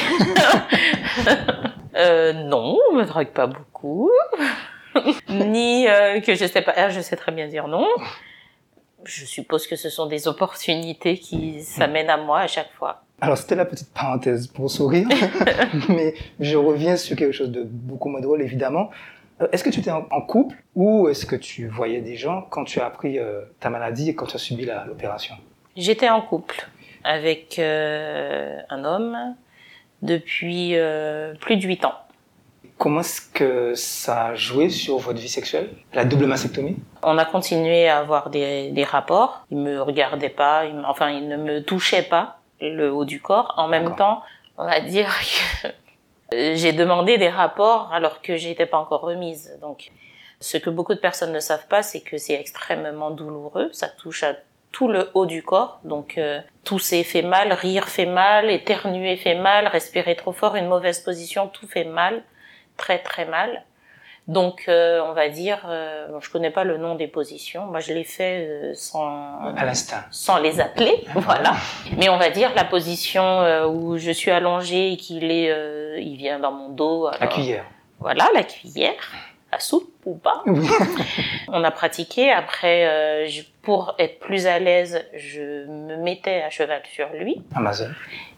[1.95, 4.11] Euh, non, on me drague pas beaucoup.
[5.29, 7.87] Ni euh, que je sais pas, ah, je sais très bien dire non.
[9.05, 13.03] Je suppose que ce sont des opportunités qui s'amènent à moi à chaque fois.
[13.21, 15.07] Alors c'était la petite parenthèse pour sourire,
[15.91, 18.89] mais je reviens sur quelque chose de beaucoup moins drôle évidemment.
[19.43, 22.65] Euh, Est-ce que tu étais en, couple ou est-ce que tu voyais des gens quand
[22.65, 25.35] tu as appris euh, ta maladie et quand tu as subi l'opération?
[25.77, 26.69] J'étais en couple
[27.05, 29.35] avec euh, un homme
[30.03, 31.95] depuis euh, plus de huit ans.
[32.79, 36.77] Comment est-ce que ça a joué sur votre vie sexuelle La double mastectomie?
[37.03, 39.47] On a continué à avoir des, des rapports.
[39.51, 43.55] Il me regardait pas, il enfin, il ne me touchait pas le haut du corps.
[43.57, 44.23] En même temps,
[44.59, 45.09] on va dire
[45.61, 45.69] que
[46.35, 49.57] euh, j'ai demandé des rapports alors que j'étais pas encore remise.
[49.61, 49.91] Donc,
[50.41, 53.71] ce que beaucoup de personnes ne savent pas, c'est que c'est extrêmement douloureux.
[53.73, 54.35] Ça touche à
[54.73, 55.81] tout le haut du corps.
[55.85, 60.67] Donc, euh, tousser fait mal, rire fait mal, éternuer fait mal, respirer trop fort, une
[60.67, 62.23] mauvaise position, tout fait mal,
[62.77, 63.65] très très mal.
[64.29, 67.67] Donc, euh, on va dire, euh, bon, je connais pas le nom des positions.
[67.67, 69.75] Moi, je l'ai fait euh, sans À
[70.13, 71.55] sans les appeler, voilà.
[71.97, 75.99] Mais on va dire la position euh, où je suis allongée et qu'il est, euh,
[76.01, 77.11] il vient dans mon dos.
[77.21, 77.65] La cuillère.
[77.99, 78.95] Voilà, la cuillère,
[79.53, 80.43] à soupe ou pas.
[81.49, 82.33] On a pratiqué.
[82.33, 87.41] Après, euh, je- pour être plus à l'aise, je me mettais à cheval sur lui,
[87.55, 87.91] Amazon.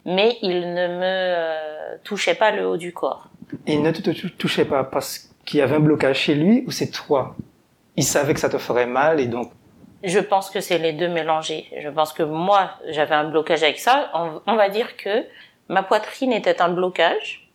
[0.05, 3.29] mais il ne me euh, touchait pas le haut du corps.
[3.67, 6.71] Il ne te tou- touchait pas parce qu'il y avait un blocage chez lui ou
[6.71, 7.37] c'est toi?
[7.97, 9.53] Il savait que ça te ferait mal et donc
[10.03, 11.67] Je pense que c'est les deux mélangés.
[11.81, 14.11] Je pense que moi, j'avais un blocage avec ça.
[14.15, 15.25] On, on va dire que
[15.69, 17.49] ma poitrine était un blocage,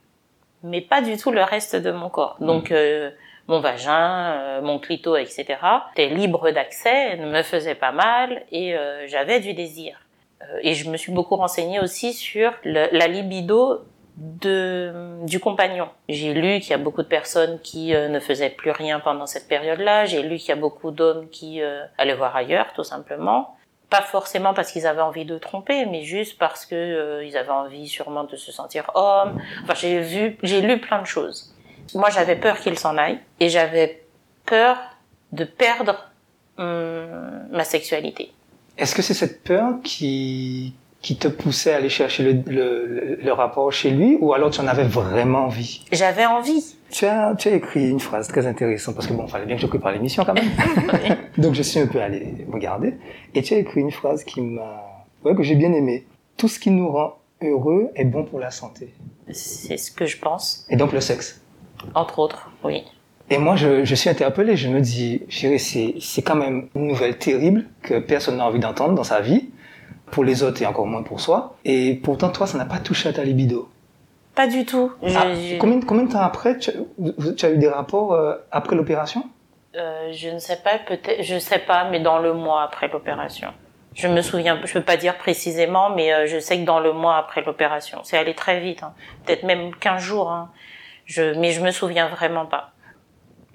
[0.64, 2.38] mais pas du tout le reste de mon corps.
[2.40, 3.12] Donc, euh,
[3.50, 5.46] mon vagin, euh, mon clito, etc.
[5.94, 10.00] était libre d'accès, ne me faisait pas mal et euh, j'avais du désir.
[10.42, 13.82] Euh, et je me suis beaucoup renseignée aussi sur le- la libido
[14.18, 14.94] de,
[15.26, 15.90] du compagnon.
[16.08, 19.26] J'ai lu qu'il y a beaucoup de personnes qui euh, ne faisaient plus rien pendant
[19.26, 20.06] cette période-là.
[20.06, 23.56] J'ai lu qu'il y a beaucoup d'hommes qui euh, allaient voir ailleurs, tout simplement.
[23.90, 27.50] Pas forcément parce qu'ils avaient envie de tromper, mais juste parce que euh, ils avaient
[27.50, 29.42] envie sûrement de se sentir homme.
[29.64, 31.56] Enfin, j'ai vu, j'ai lu plein de choses.
[31.96, 34.04] Moi, j'avais peur qu'il s'en aille et j'avais
[34.46, 34.78] peur
[35.32, 36.10] de perdre
[36.58, 38.32] hum, ma sexualité.
[38.78, 43.72] est-ce que c'est cette peur qui qui te poussait à aller chercher le, le, rapport
[43.72, 45.86] chez lui ou alors tu en avais vraiment envie?
[45.92, 46.76] J'avais envie.
[46.92, 49.62] tu as, tu as écrit une phrase très intéressante parce que bon, fallait bien que
[49.62, 50.50] je prépare l'émission quand même.
[51.38, 52.96] Donc je suis un peu allé regarder
[53.34, 56.06] et tu as écrit une phrase qui m'a, ouais, que j'ai bien aimé.
[56.36, 58.94] Tout ce qui nous rend heureux est bon pour la santé.
[59.32, 61.42] C'est ce que je pense, Et donc le sexe.
[61.96, 62.84] Entre autres, oui.
[63.32, 64.56] Et moi, je, je suis interpellé.
[64.58, 68.60] Je me dis, chérie, c'est, c'est quand même une nouvelle terrible que personne n'a envie
[68.60, 69.50] d'entendre dans sa vie,
[70.12, 71.56] pour les autres et encore moins pour soi.
[71.66, 73.70] Et pourtant, toi, ça n'a pas touché à ta libido.
[74.34, 74.92] Pas du tout.
[75.04, 79.24] Ah, je- combien, combien de temps après, tu as eu des rapports euh, après l'opération?
[79.76, 83.50] Euh, je ne sais pas, peut-être, je sais pas, mais dans le mois après l'opération.
[83.94, 86.94] Je me souviens, je peux pas dire précisément, mais euh, je sais que dans le
[86.94, 88.94] mois après l'opération, c'est allé très vite, hein.
[89.26, 90.32] peut-être même 15 jours.
[90.32, 90.50] Hein.
[91.10, 92.72] Je, mais je me souviens vraiment pas.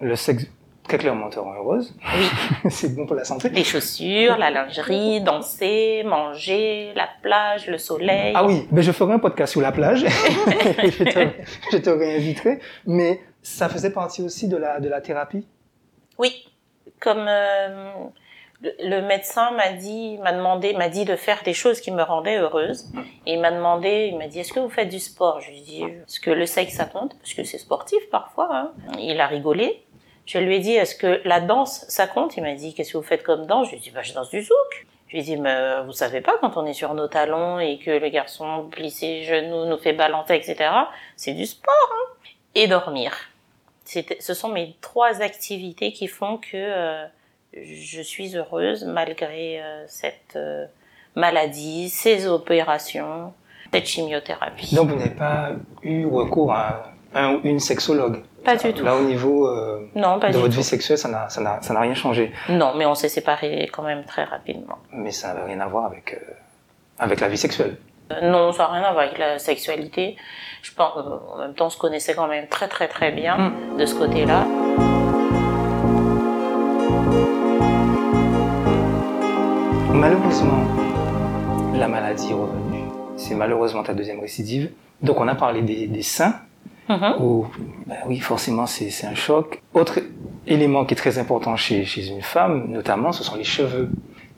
[0.00, 0.46] Le sexe,
[0.82, 1.94] très clairement, te rend heureuse.
[2.16, 2.26] Oui,
[2.70, 3.48] c'est bon pour la santé.
[3.48, 8.32] les chaussures, la lingerie, danser, manger, la plage, le soleil.
[8.34, 10.00] Ah oui, ben je ferai un podcast sur la plage.
[10.04, 11.28] je, te,
[11.70, 12.58] je te réinviterai.
[12.86, 15.46] Mais ça faisait partie aussi de la, de la thérapie?
[16.18, 16.44] Oui,
[16.98, 17.92] comme euh,
[18.80, 22.38] le, médecin m'a dit, m'a demandé, m'a dit de faire des choses qui me rendaient
[22.38, 22.86] heureuse.
[23.26, 25.40] Et il m'a demandé, il m'a dit, est-ce que vous faites du sport?
[25.40, 27.16] Je lui ai dit, est-ce que le sexe ça compte?
[27.18, 28.48] Parce que c'est sportif parfois.
[28.50, 28.72] Hein.
[28.98, 29.84] Il a rigolé.
[30.26, 32.36] Je lui ai dit, est-ce que la danse ça compte?
[32.36, 33.66] Il m'a dit, qu'est-ce que vous faites comme danse?
[33.66, 34.86] Je lui ai dit, bah, je danse du zouk.
[35.08, 37.58] Je lui ai dit, mais euh, vous savez pas quand on est sur nos talons
[37.58, 40.70] et que le garçon plie ses genoux, nous fait balancer, etc.
[41.16, 41.92] C'est du sport.
[41.92, 42.14] Hein.
[42.54, 43.12] Et dormir.
[43.84, 47.04] Ce sont mes trois activités qui font que euh,
[47.62, 50.66] je suis heureuse malgré euh, cette euh,
[51.14, 53.32] maladie, ces opérations,
[53.72, 54.74] cette chimiothérapie.
[54.74, 55.50] Donc vous n'avez pas
[55.82, 58.22] eu recours à un ou une sexologue?
[58.44, 58.84] pas du tout.
[58.84, 60.58] Là, au niveau euh, Non, pas de du votre tout.
[60.58, 62.30] vie sexuelle, ça n'a, rien changé?
[62.50, 64.78] Non, mais on s'est séparés quand même très rapidement.
[64.92, 66.32] Mais ça n'avait rien à voir avec, euh,
[66.98, 67.76] avec la vie sexuelle?
[68.12, 70.16] Euh, non, ça n'a rien à voir avec la sexualité.
[70.60, 73.76] Je pense, en même temps, on se connaissait quand même très très très bien Mm.
[73.78, 74.44] de ce côté-là.
[80.06, 80.66] Malheureusement,
[81.74, 82.84] la maladie est revenue.
[83.16, 84.70] C'est malheureusement ta deuxième récidive.
[85.00, 86.34] Donc on a parlé des, des seins,
[86.90, 87.14] Mhm.
[87.20, 87.46] où,
[87.86, 89.62] ben oui, forcément, c'est un choc.
[89.72, 90.00] Autre
[90.46, 93.88] élément qui est très important chez, chez une femme, notamment, ce sont les cheveux.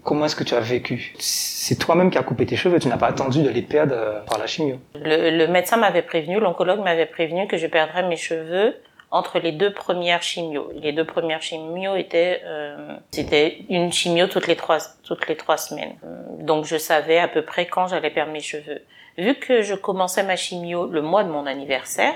[0.04, 1.12] Comment est-ce que tu as vécu?
[1.18, 4.20] C'est toi-même qui as coupé tes cheveux, tu n'as pas attendu de les perdre euh,
[4.20, 4.76] par la chimio.
[4.94, 8.76] Le, le médecin m'avait prévenu, l'oncologue m'avait prévenu que je perdrais mes cheveux
[9.16, 10.70] entre les deux premières chimios.
[10.74, 15.56] Les deux premières chimios étaient, euh, c'était une chimio toutes les trois, toutes les trois
[15.56, 15.96] semaines.
[16.04, 18.82] Euh, Donc je savais à peu près quand j'allais perdre mes cheveux.
[19.18, 22.14] Vu que je commençais ma chimio le mois de mon anniversaire,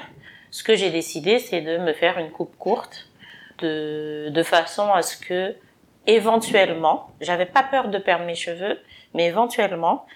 [0.51, 3.09] ce que j'ai décidé, c'est de me faire une coupe courte,
[3.61, 5.55] de, de façon à ce que,
[6.07, 8.79] éventuellement, j'avais pas peur de perdre mes cheveux,
[9.15, 10.07] mais éventuellement,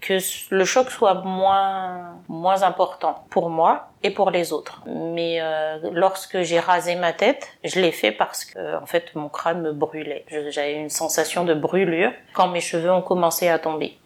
[0.00, 0.18] que
[0.50, 4.82] le choc soit moins moins important pour moi et pour les autres.
[4.86, 9.28] Mais euh, lorsque j'ai rasé ma tête, je l'ai fait parce que en fait mon
[9.28, 10.24] crâne me brûlait.
[10.50, 13.98] J'avais une sensation de brûlure quand mes cheveux ont commencé à tomber.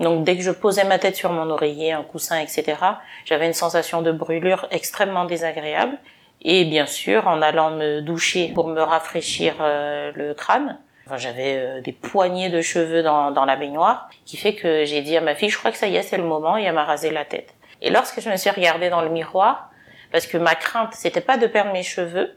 [0.00, 2.76] Donc dès que je posais ma tête sur mon oreiller, un coussin, etc.,
[3.24, 5.98] j'avais une sensation de brûlure extrêmement désagréable.
[6.42, 10.78] Et bien sûr, en allant me doucher pour me rafraîchir euh, le crâne,
[11.16, 15.16] J'avais euh, des poignées de cheveux dans, dans la baignoire, qui fait que j'ai dit
[15.16, 16.84] à ma fille, je crois que ça y est, c'est le moment, et elle m'a
[16.84, 17.54] rasé la tête.
[17.82, 19.70] Et lorsque je me suis regardée dans le miroir,
[20.12, 22.34] parce que ma crainte, c'était pas de perdre mes cheveux,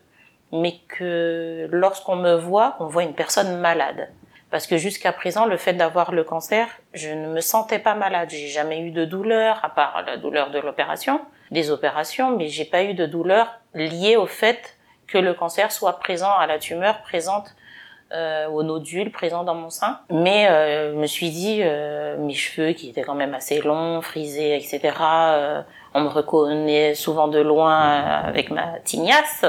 [0.51, 4.09] mais que lorsqu'on me voit, on voit une personne malade.
[4.49, 8.29] Parce que jusqu'à présent, le fait d'avoir le cancer, je ne me sentais pas malade.
[8.31, 12.65] J'ai jamais eu de douleur, à part la douleur de l'opération, des opérations, mais j'ai
[12.65, 17.01] pas eu de douleur liée au fait que le cancer soit présent à la tumeur
[17.01, 17.55] présente
[18.13, 19.99] euh, aux nodules présents dans mon sein.
[20.09, 24.01] Mais euh, je me suis dit, euh, mes cheveux qui étaient quand même assez longs,
[24.01, 25.61] frisés, etc., euh,
[25.93, 29.45] on me reconnaît souvent de loin euh, avec ma tignasse,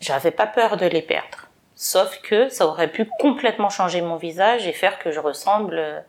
[0.00, 1.48] j'avais pas peur de les perdre.
[1.74, 6.00] Sauf que ça aurait pu complètement changer mon visage et faire que je ressemble euh,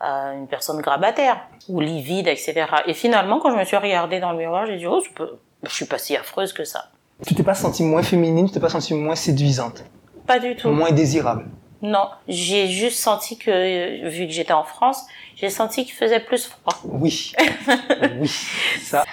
[0.00, 2.66] à une personne grabataire ou livide, etc.
[2.86, 5.38] Et finalement, quand je me suis regardée dans le miroir, j'ai dit, oh, je, peux...
[5.62, 6.86] je suis pas si affreuse que ça.
[7.26, 9.84] Tu t'es pas sentie moins féminine, tu t'es pas sentie moins séduisante,
[10.30, 10.70] Pas du tout.
[10.70, 11.46] moins désirable.
[11.82, 16.20] Non, j'ai juste senti que, euh, vu que j'étais en France, j'ai senti qu'il faisait
[16.20, 16.72] plus froid.
[16.84, 17.32] Oui,
[18.20, 18.28] oui,
[18.80, 19.04] ça,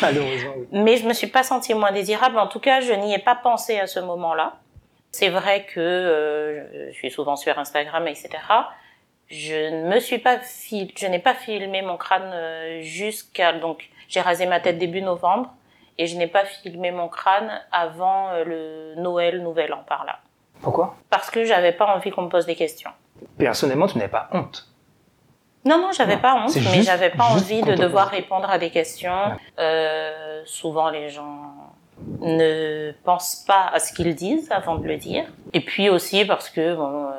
[0.00, 0.68] malheureusement, oui.
[0.70, 2.38] Mais je me suis pas sentie moins désirable.
[2.38, 4.60] En tout cas, je n'y ai pas pensé à ce moment-là.
[5.10, 8.28] C'est vrai que euh, je suis souvent sur Instagram, etc.
[9.26, 10.92] Je ne me suis pas fil...
[10.96, 15.52] je n'ai pas filmé mon crâne euh, jusqu'à donc j'ai rasé ma tête début novembre
[15.98, 20.20] et je n'ai pas filmé mon crâne avant le Noël, Nouvel An par là,
[20.62, 20.96] Pourquoi?
[21.10, 22.90] Parce que j'avais pas envie qu'on me pose des questions.
[23.36, 24.68] Personnellement, tu n'avais pas honte.
[25.64, 29.36] Non, non, j'avais pas honte, mais j'avais pas envie de devoir répondre à des questions.
[29.58, 31.52] Euh, souvent, les gens
[32.20, 35.24] ne pensent pas à ce qu'ils disent avant de le dire.
[35.52, 37.10] Et puis aussi parce que bon, euh,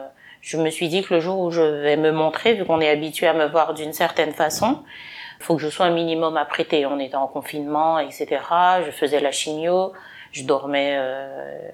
[0.42, 2.90] je me suis dit que le jour où je vais me montrer, vu qu'on est
[2.90, 4.84] habitué à me voir d'une certaine façon,
[5.40, 6.86] faut que je sois un minimum apprêtée.
[6.86, 8.28] On était en confinement, etc.
[8.86, 9.94] Je faisais la chimio,
[10.32, 11.70] je dormais euh,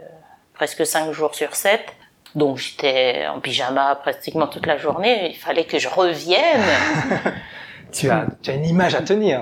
[0.60, 1.86] presque cinq jours sur sept.
[2.36, 5.30] Donc j'étais en pyjama pratiquement toute la journée.
[5.32, 6.62] Il fallait que je revienne,
[7.94, 9.42] Tu as, tu as une image à tenir,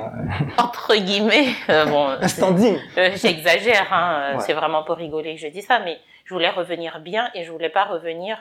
[0.58, 1.48] entre guillemets.
[1.70, 2.78] Euh, bon, un standing.
[2.98, 4.44] euh, j'exagère, hein, euh, Ouais.
[4.46, 7.52] c'est vraiment pour rigoler que je dis ça, mais je voulais revenir bien et je
[7.52, 8.38] voulais pas revenir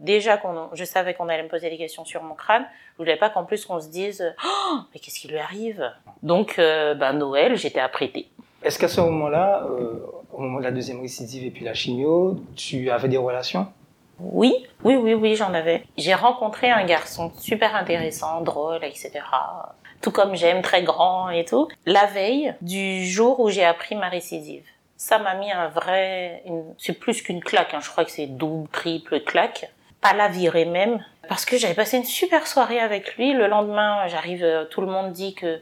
[0.00, 2.64] déjà qu'on, je savais qu'on allait me poser des questions sur mon crâne.
[2.94, 5.92] Je voulais pas qu'en plus qu'on se dise, oh, mais qu'est-ce qui lui arrive?
[6.22, 8.28] Donc, euh, ben Noël, j'étais apprêtée.
[8.62, 12.40] Est-ce qu'à ce moment-là, euh, au moment de la deuxième récidive et puis la chimio,
[12.56, 13.66] tu avais des relations?
[14.20, 15.84] Oui, oui, oui, oui, j'en avais.
[15.96, 19.10] J'ai rencontré un garçon super intéressant, drôle, etc.
[20.00, 21.68] Tout comme j'aime, très grand et tout.
[21.86, 24.64] La veille du jour où j'ai appris ma récidive.
[24.96, 26.44] Ça m'a mis un vrai,
[26.78, 27.80] c'est plus qu'une claque, hein.
[27.82, 29.70] je crois que c'est double, triple claque.
[30.00, 33.32] Pas la virer même, parce que j'avais passé une super soirée avec lui.
[33.32, 35.60] Le lendemain, j'arrive, euh, tout le monde dit que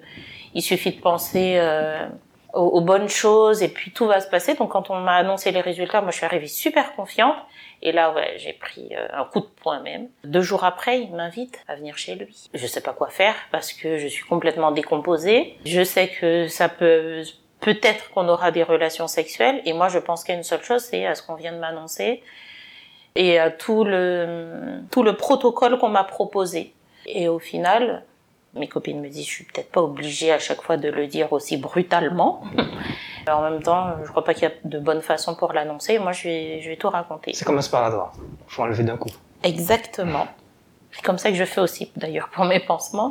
[0.54, 2.06] il suffit de penser euh,
[2.54, 4.54] aux, aux bonnes choses et puis tout va se passer.
[4.54, 7.36] Donc quand on m'a annoncé les résultats, moi je suis arrivée super confiante.
[7.82, 10.08] Et là, ouais, j'ai pris euh, un coup de poing même.
[10.24, 12.50] Deux jours après, il m'invite à venir chez lui.
[12.52, 15.56] Je sais pas quoi faire parce que je suis complètement décomposée.
[15.64, 17.22] Je sais que ça peut,
[17.60, 19.62] peut-être qu'on aura des relations sexuelles.
[19.64, 21.52] Et moi, je pense qu'il y a une seule chose, c'est à ce qu'on vient
[21.52, 22.22] de m'annoncer
[23.16, 26.74] et à tout le, tout le protocole qu'on m'a proposé.
[27.06, 28.04] Et au final,
[28.54, 31.32] mes copines me disent, je suis peut-être pas obligée à chaque fois de le dire
[31.32, 32.42] aussi brutalement.
[33.28, 35.98] En même temps, je crois pas qu'il y a de bonne façon pour l'annoncer.
[35.98, 37.32] Moi, je vais, je vais tout raconter.
[37.34, 38.12] C'est comme un sparadrap.
[38.48, 39.10] Faut enlever d'un coup.
[39.44, 40.26] Exactement.
[40.90, 43.10] C'est comme ça que je fais aussi, d'ailleurs, pour mes pansements.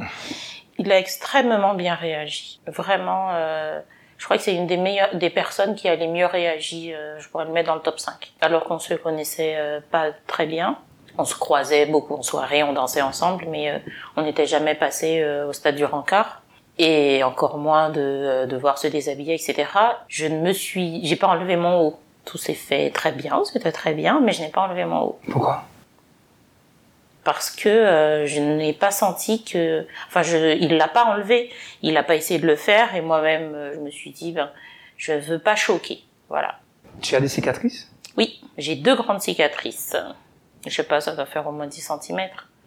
[0.77, 2.59] Il a extrêmement bien réagi.
[2.67, 3.79] Vraiment, euh,
[4.17, 6.93] je crois que c'est une des meilleures, des personnes qui a les mieux réagi.
[6.93, 8.33] Euh, je pourrais le mettre dans le top 5.
[8.41, 10.77] Alors qu'on se connaissait euh, pas très bien.
[11.17, 13.79] On se croisait beaucoup en soirée, on dansait ensemble, mais euh,
[14.15, 16.41] on n'était jamais passé au stade du rencard.
[16.77, 19.67] Et encore moins de devoir se déshabiller, etc.
[20.07, 21.99] Je ne me suis, j'ai pas enlevé mon haut.
[22.23, 25.19] Tout s'est fait très bien, c'était très bien, mais je n'ai pas enlevé mon haut.
[25.29, 25.65] Pourquoi?
[27.25, 31.51] Parce que euh, je n'ai pas senti que, enfin, je, il l'a pas enlevé,
[31.81, 34.49] il n'a pas essayé de le faire, et moi-même, euh, je me suis dit, ben,
[34.95, 36.59] je veux pas choquer, voilà.
[37.01, 37.91] Tu as des cicatrices?
[38.15, 39.95] Oui, j'ai deux grandes cicatrices.
[40.69, 42.19] Je sais pas, ça doit faire au moins 10 cm.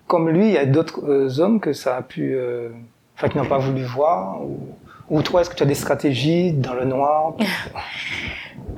[0.06, 2.38] Comme lui, il y a d'autres euh, hommes que ça a pu,
[3.16, 4.58] enfin, qui n'ont pas voulu voir, ou,
[5.08, 7.34] ou toi, est-ce que tu as des stratégies dans le noir?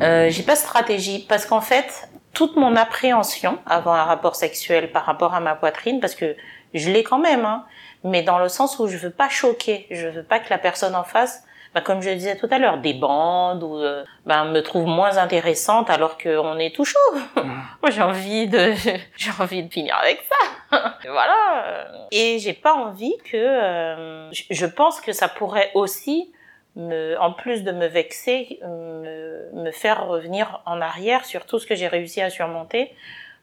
[0.01, 4.91] Euh, J'ai pas de stratégie, parce qu'en fait, toute mon appréhension avant un rapport sexuel
[4.91, 6.35] par rapport à ma poitrine, parce que
[6.75, 7.65] je l'ai quand même, hein,
[8.03, 10.97] mais dans le sens où je veux pas choquer, je veux pas que la personne
[10.97, 11.44] en face,
[11.75, 14.87] bah, comme je le disais tout à l'heure, des bandes ou euh, bah, me trouve
[14.87, 16.99] moins intéressante alors qu'on est tout chaud.
[17.37, 17.41] Mm.
[17.83, 18.73] Moi j'ai envie de
[19.17, 20.89] j'ai envie de finir avec ça.
[21.09, 21.89] voilà.
[22.13, 26.33] Et j'ai pas envie que euh, je pense que ça pourrait aussi
[26.77, 31.67] me, en plus de me vexer, me, me, faire revenir en arrière sur tout ce
[31.67, 32.93] que j'ai réussi à surmonter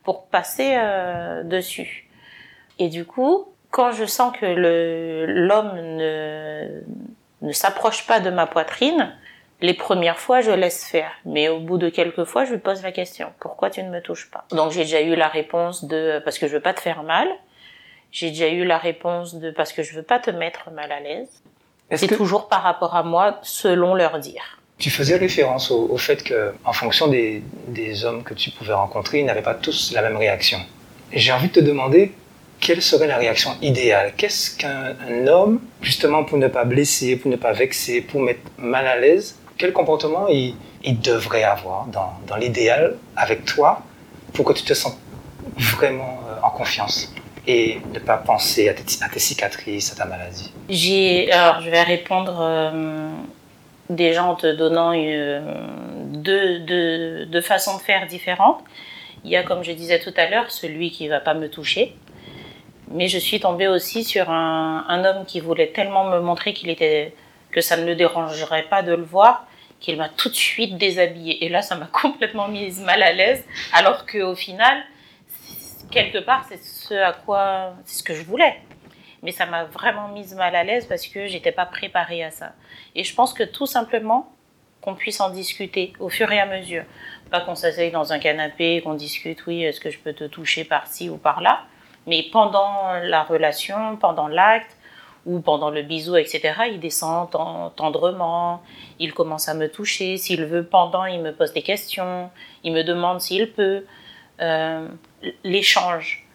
[0.03, 2.09] pour passer euh, dessus.
[2.79, 6.81] Et du coup, quand je sens que l'homme ne,
[7.41, 9.13] ne s'approche pas de ma poitrine,
[9.61, 11.11] les premières fois, je laisse faire.
[11.25, 13.27] Mais au bout de quelques fois, je lui pose la question.
[13.39, 14.45] Pourquoi tu ne me touches pas?
[14.51, 17.27] Donc j'ai déjà eu la réponse de parce que je veux pas te faire mal.
[18.11, 20.99] J'ai déjà eu la réponse de parce que je veux pas te mettre mal à
[20.99, 21.29] l'aise.
[21.93, 24.59] C'est toujours par rapport à moi, selon leur dire.
[24.77, 29.19] Tu faisais référence au, fait que, en fonction des, des, hommes que tu pouvais rencontrer,
[29.19, 30.57] ils n'avaient pas tous la même réaction.
[31.11, 32.13] J'ai envie de te demander
[32.61, 34.13] quelle serait la réaction idéale?
[34.15, 38.87] Qu'est-ce qu'un homme, justement pour ne pas blesser, pour ne pas vexer, pour mettre mal
[38.87, 40.55] à l'aise, quel comportement il,
[41.01, 43.81] devrait avoir dans, l'idéal avec toi
[44.33, 44.97] pour que tu te sentes
[45.57, 47.13] vraiment euh, en confiance
[47.45, 50.51] et ne pas penser à tes, cicatrices, à ta maladie?
[51.31, 53.11] Alors je vais répondre euh,
[53.89, 55.43] déjà en te donnant une,
[56.13, 56.59] deux,
[57.25, 58.63] deux, façons de faire différentes.
[59.23, 61.95] Il y a, comme je disais tout à l'heure, celui qui va pas me toucher.
[62.93, 67.13] Mais je suis tombée aussi sur un, homme qui voulait tellement me montrer qu'il était,
[67.51, 69.47] que ça ne le dérangerait pas de le voir,
[69.79, 71.45] qu'il m'a tout de suite déshabillée.
[71.45, 74.83] Et là, ça m'a complètement mise mal à l'aise, alors qu'au final,
[75.89, 78.61] quelque part, c'est ce à quoi, c'est ce que je voulais.
[79.23, 82.53] Mais ça m'a vraiment mise mal à l'aise parce que j'étais pas préparée à ça.
[82.95, 84.31] Et je pense que tout simplement,
[84.81, 86.83] qu'on puisse en discuter au fur et à mesure.
[87.29, 90.63] Pas qu'on s'asseye dans un canapé, qu'on discute, oui, est-ce que je peux te toucher
[90.63, 91.65] par-ci ou par-là.
[92.07, 94.75] Mais pendant la relation, pendant l'acte,
[95.25, 97.29] ou pendant le bisou, etc., il descend
[97.75, 98.63] tendrement,
[98.97, 100.17] il commence à me toucher.
[100.17, 102.31] S'il veut pendant, il me pose des questions,
[102.63, 103.85] il me demande s'il peut.
[104.41, 104.87] Euh,
[105.43, 106.25] l'échange,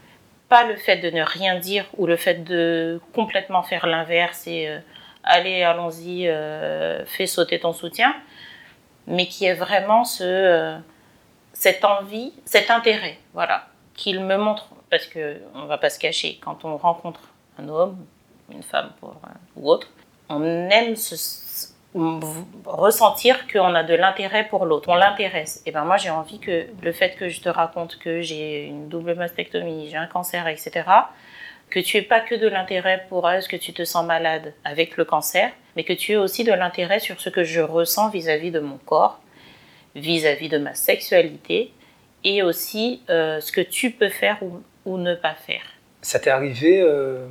[0.48, 4.68] pas le fait de ne rien dire ou le fait de complètement faire l'inverse et
[4.68, 4.78] euh,
[5.24, 8.14] allez, allons-y, euh, fais sauter ton soutien,
[9.06, 10.78] mais qui est vraiment ce, euh,
[11.52, 16.38] cette envie, cet intérêt, voilà, qu'il me montre, parce que on va pas se cacher,
[16.42, 17.20] quand on rencontre
[17.58, 17.96] un homme,
[18.52, 19.16] une femme pour,
[19.56, 19.88] ou autre,
[20.28, 21.16] on aime se,
[22.64, 25.62] ressentir qu'on a de l'intérêt pour l'autre, on l'intéresse.
[25.66, 28.88] Et ben moi j'ai envie que le fait que je te raconte que j'ai une
[28.88, 30.84] double mastectomie, j'ai un cancer, etc.,
[31.70, 34.96] que tu aies pas que de l'intérêt pour est-ce que tu te sens malade avec
[34.96, 38.52] le cancer, mais que tu aies aussi de l'intérêt sur ce que je ressens vis-à-vis
[38.52, 39.18] de mon corps,
[39.96, 41.72] vis-à-vis de ma sexualité,
[42.24, 45.62] et aussi euh, ce que tu peux faire ou, ou ne pas faire.
[46.02, 47.26] Ça t'est arrivé euh,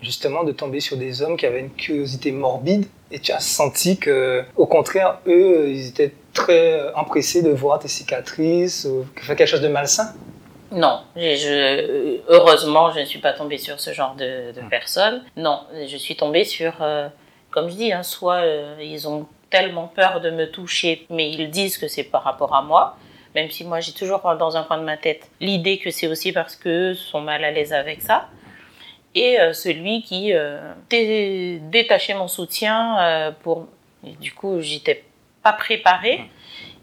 [0.00, 3.98] justement de tomber sur des hommes qui avaient une curiosité morbide et tu as senti
[3.98, 9.62] que, au contraire, eux, ils étaient très empressés de voir tes cicatrices ou quelque chose
[9.62, 10.14] de malsain?
[10.70, 14.68] Non, je, heureusement, je ne suis pas tombée sur ce genre de, de hmm.
[14.68, 15.24] personnes.
[15.36, 17.08] Non, je suis tombée sur, euh,
[17.50, 21.50] comme je dis, hein, soit euh, ils ont tellement peur de me toucher, mais ils
[21.50, 22.98] disent que c'est par rapport à moi,
[23.34, 26.32] même si moi j'ai toujours dans un coin de ma tête l'idée que c'est aussi
[26.32, 28.28] parce qu'eux sont mal à l'aise avec ça
[29.14, 30.60] et euh, celui qui euh,
[30.90, 33.66] détachait mon soutien euh, pour.
[34.02, 35.04] du coup, j'étais
[35.42, 36.20] pas préparée.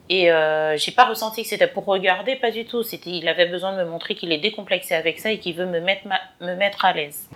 [0.07, 2.83] Et euh, j'ai pas ressenti que c'était pour regarder, pas du tout.
[2.83, 5.65] C'était, il avait besoin de me montrer qu'il est décomplexé avec ça et qu'il veut
[5.65, 6.07] me mettre,
[6.41, 7.27] me mettre à l'aise.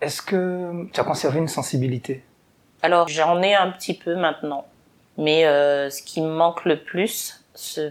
[0.00, 2.24] Est-ce que tu as conservé une sensibilité?
[2.82, 4.66] Alors j'en ai un petit peu maintenant,
[5.16, 7.44] mais euh, ce qui me manque le plus,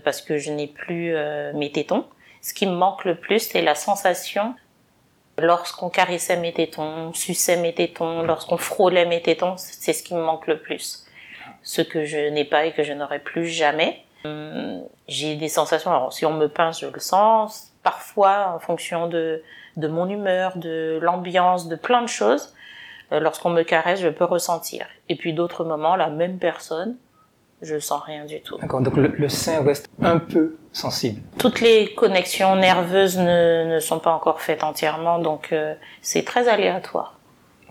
[0.04, 1.16] parce que je n'ai plus
[1.54, 2.06] mes tétons,
[2.42, 4.56] ce qui me manque le plus, c'est la sensation
[5.38, 10.22] Lorsqu'on caressait mes tétons, suçait mes tétons, lorsqu'on frôlait mes tétons, c'est ce qui me
[10.22, 11.06] manque le plus.
[11.62, 14.02] Ce que je n'ai pas et que je n'aurai plus jamais.
[14.24, 19.08] Hum, j'ai des sensations, alors si on me pince, je le sens, parfois en fonction
[19.08, 19.44] de,
[19.76, 22.54] de mon humeur, de l'ambiance, de plein de choses.
[23.12, 24.88] Euh, lorsqu'on me caresse, je peux ressentir.
[25.10, 26.96] Et puis d'autres moments, la même personne,
[27.66, 28.58] je sens rien du tout.
[28.58, 31.22] D'accord, donc le, sein reste un peu sensible.
[31.38, 36.48] Toutes les connexions nerveuses ne, ne sont pas encore faites entièrement, donc euh, c'est très
[36.48, 37.20] aléatoire.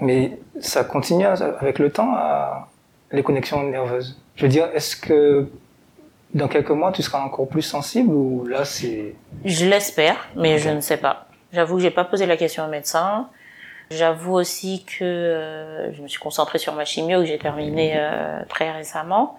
[0.01, 2.69] Mais ça continue avec le temps, à...
[3.13, 4.19] les connexions nerveuses.
[4.37, 5.49] Je veux dire, est-ce que
[6.35, 9.15] dans quelques mois, tu seras encore plus sensible ou là, c'est...
[9.45, 11.29] Je l'espère, mais je ne sais pas.
[11.53, 13.29] J'avoue que j'ai pas posé la question au médecin.
[13.91, 18.41] J'avoue aussi que euh, je me suis concentrée sur ma chimio que j'ai terminée euh,
[18.49, 19.39] très récemment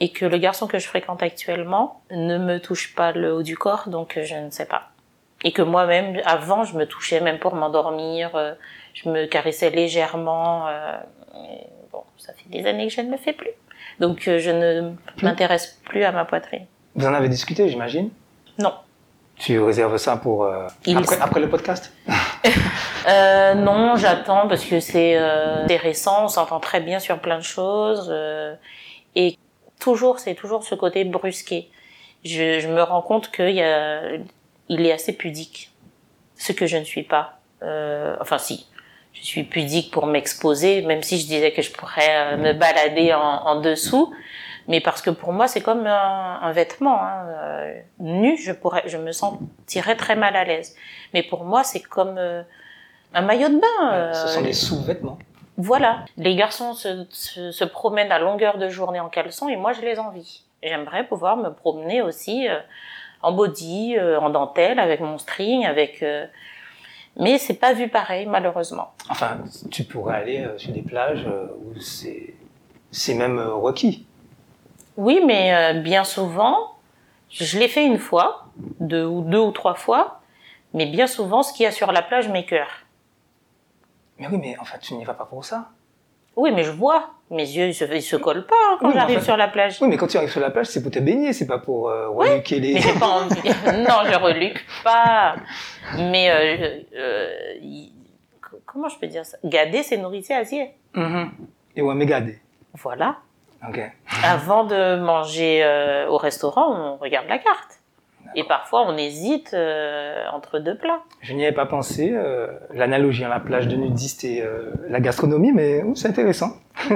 [0.00, 3.56] et que le garçon que je fréquente actuellement ne me touche pas le haut du
[3.56, 4.90] corps, donc je ne sais pas.
[5.44, 8.52] Et que moi-même, avant, je me touchais même pour m'endormir, euh,
[8.94, 10.66] je me caressais légèrement.
[11.92, 13.50] bon, ça fait des années que je ne le fais plus.
[14.00, 14.92] Donc je ne
[15.22, 16.66] m'intéresse plus à ma poitrine.
[16.94, 18.10] Vous en avez discuté, j'imagine?
[18.58, 18.72] Non.
[19.38, 20.66] Tu réserves ça pour euh,
[21.20, 21.92] après, le podcast?
[23.08, 27.44] Euh, Non, j'attends parce que c'est euh, récent, on s'entend très bien sur plein de
[27.44, 28.54] choses euh,
[29.14, 29.38] et
[29.78, 31.70] toujours c'est toujours ce côté brusqué.
[32.24, 34.02] Je, je me rends compte qu'il y a,
[34.68, 35.70] il est assez pudique,
[36.36, 37.38] ce que je ne suis pas.
[37.62, 38.66] Euh, enfin si,
[39.12, 43.20] je suis pudique pour m'exposer, même si je disais que je pourrais me balader en,
[43.20, 44.12] en dessous
[44.68, 47.26] mais parce que pour moi c'est comme un, un vêtement hein.
[47.28, 50.74] Euh, nu je pourrais je me sentirais très mal à l'aise
[51.14, 52.42] mais pour moi c'est comme euh,
[53.14, 55.18] un maillot de bain euh, ce sont des sous-vêtements
[55.56, 56.04] voilà.
[56.16, 59.80] Les garçons se, se, se, promènent à longueur de journée en caleçon et moi je
[59.80, 60.42] les envie.
[60.62, 62.46] J'aimerais pouvoir me promener aussi
[63.22, 66.04] en body en dentelle avec mon string avec
[67.16, 68.92] mais c'est pas vu pareil malheureusement.
[69.08, 69.38] Enfin
[69.70, 72.34] tu pourrais aller sur des plages où c'est
[72.90, 74.06] c'est même requis.
[74.96, 76.76] Oui, mais euh, bien souvent,
[77.30, 78.46] je l'ai fait une fois,
[78.80, 80.20] deux ou deux ou trois fois,
[80.72, 82.85] mais bien souvent, ce qu'il y a sur la plage m'écœure.
[84.18, 85.68] Mais oui, mais en fait, tu n'y vas pas pour ça.
[86.36, 87.10] Oui, mais je vois.
[87.30, 89.78] Mes yeux, ils se, ils se collent pas hein, quand j'arrive sur la plage.
[89.80, 91.88] Oui, mais quand tu arrives sur la plage, c'est pour te baigner, c'est pas pour
[91.88, 92.74] euh, reluquer les...
[92.74, 93.34] mais j'ai pas envie.
[93.88, 95.36] non, je reluque pas.
[95.96, 97.54] Mais, euh, euh,
[98.64, 99.38] comment je peux dire ça?
[99.44, 100.72] Gader, c'est nourrir Asier.
[100.94, 101.24] Mm
[101.74, 102.38] Et ouais, mais gader.
[102.74, 103.16] Voilà.
[103.68, 103.88] Okay.
[104.22, 107.80] Avant de manger euh, au restaurant, on regarde la carte.
[108.38, 111.02] Et parfois, on hésite euh, entre deux plats.
[111.22, 112.12] Je n'y avais pas pensé.
[112.12, 116.52] Euh, L'analogie à la plage de nudiste et euh, la gastronomie, mais c'est intéressant.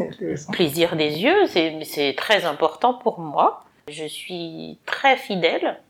[0.00, 0.52] intéressant.
[0.52, 3.64] Plaisir des yeux, c'est très important pour moi.
[3.88, 5.80] Je suis très fidèle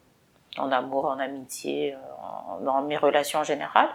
[0.56, 3.90] en amour, en amitié, en, dans mes relations générales.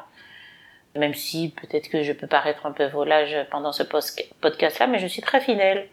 [0.95, 5.07] Même si peut-être que je peux paraître un peu volage pendant ce podcast-là, mais je
[5.07, 5.87] suis très fidèle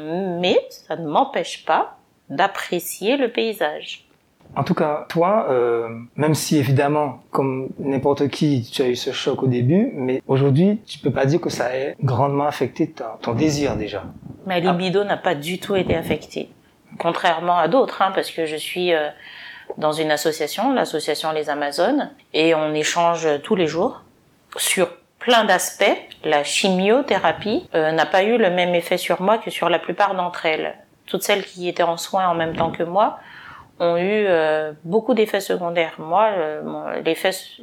[0.00, 1.98] mais ça ne m'empêche pas
[2.28, 4.07] d'apprécier le paysage.
[4.56, 9.12] En tout cas, toi, euh, même si évidemment, comme n'importe qui, tu as eu ce
[9.12, 13.04] choc au début, mais aujourd'hui, tu peux pas dire que ça ait grandement affecté ton,
[13.22, 14.04] ton désir déjà.
[14.46, 16.50] Ma libido n'a pas du tout été affectée,
[16.98, 19.08] contrairement à d'autres, hein, parce que je suis euh,
[19.76, 24.02] dans une association, l'association Les Amazones, et on échange tous les jours
[24.56, 24.88] sur
[25.18, 25.84] plein d'aspects.
[26.24, 30.14] La chimiothérapie euh, n'a pas eu le même effet sur moi que sur la plupart
[30.14, 30.74] d'entre elles.
[31.06, 33.18] Toutes celles qui étaient en soins en même temps que moi
[33.80, 35.94] ont eu euh, beaucoup d'effets secondaires.
[35.98, 37.02] Moi, euh,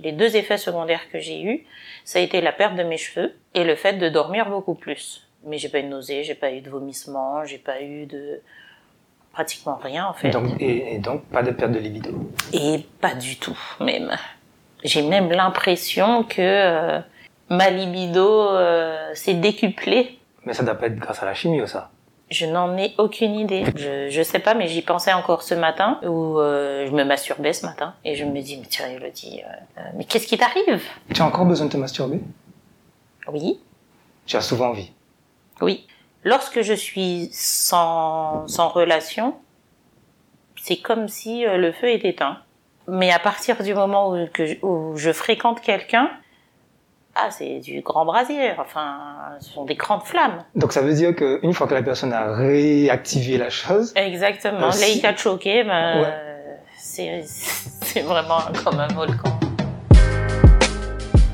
[0.02, 1.66] les deux effets secondaires que j'ai eus,
[2.04, 5.28] ça a été la perte de mes cheveux et le fait de dormir beaucoup plus.
[5.44, 8.42] Mais j'ai pas eu de nausées, j'ai pas eu de vomissements, j'ai pas eu de
[9.32, 10.30] pratiquement rien en fait.
[10.30, 12.12] Donc, et, et donc pas de perte de libido.
[12.54, 14.16] Et pas du tout même.
[14.84, 17.00] J'ai même l'impression que euh,
[17.50, 20.20] ma libido euh, s'est décuplée.
[20.46, 21.90] Mais ça doit pas être grâce à la chimie, ça.
[22.30, 23.66] Je n'en ai aucune idée.
[23.76, 27.54] Je, je sais pas, mais j'y pensais encore ce matin, où euh, je me masturbais
[27.54, 29.42] ce matin, et je me dis, mais tiens, Elodie,
[29.78, 30.82] euh, mais qu'est-ce qui t'arrive?
[31.14, 32.20] Tu as encore besoin de te masturber?
[33.28, 33.60] Oui.
[34.26, 34.92] Tu as souvent envie?
[35.62, 35.86] Oui.
[36.24, 39.36] Lorsque je suis sans, sans relation,
[40.62, 42.40] c'est comme si euh, le feu est éteint.
[42.88, 46.10] Mais à partir du moment où, que où je fréquente quelqu'un,
[47.18, 48.52] ah, c'est du grand brasier.
[48.60, 48.98] Enfin,
[49.40, 50.44] ce sont des grandes flammes.
[50.54, 53.94] Donc ça veut dire qu'une fois que la personne a réactivé la chose.
[53.96, 54.68] Exactement.
[54.68, 56.14] Euh, Là, il a choqué, ben, ouais.
[57.26, 59.40] c'est vraiment comme un volcan.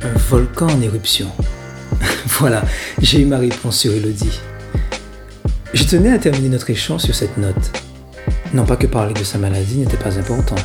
[0.04, 1.28] Un volcan en éruption.
[2.28, 2.62] voilà,
[3.00, 4.40] j'ai eu ma réponse sur Elodie.
[5.74, 7.72] Je tenais à terminer notre échange sur cette note.
[8.54, 10.56] Non pas que parler de sa maladie n'était pas important.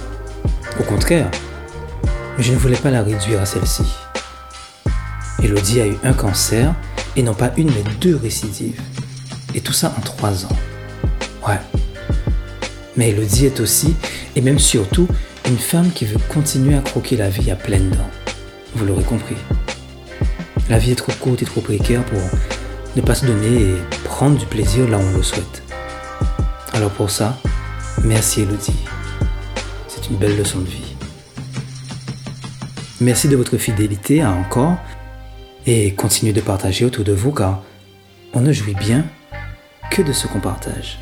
[0.78, 1.30] Au contraire,
[2.36, 3.84] Mais je ne voulais pas la réduire à celle-ci.
[5.42, 6.74] Elodie a eu un cancer,
[7.16, 8.80] et non pas une mais deux récidives.
[9.54, 10.56] Et tout ça en trois ans.
[11.46, 11.60] Ouais.
[12.96, 13.94] Mais Elodie est aussi,
[14.34, 15.08] et même surtout,
[15.46, 18.10] une femme qui veut continuer à croquer la vie à pleines dents.
[18.74, 19.36] Vous l'aurez compris.
[20.68, 22.20] La vie est trop courte et trop précaire pour
[22.96, 25.62] ne pas se donner et prendre du plaisir là où on le souhaite.
[26.72, 27.38] Alors pour ça,
[28.02, 28.74] merci Elodie.
[29.86, 30.96] C'est une belle leçon de vie.
[33.00, 34.76] Merci de votre fidélité à encore
[35.66, 37.62] et continuez de partager autour de vous car
[38.32, 39.04] on ne jouit bien
[39.90, 40.98] que de ce qu'on partage.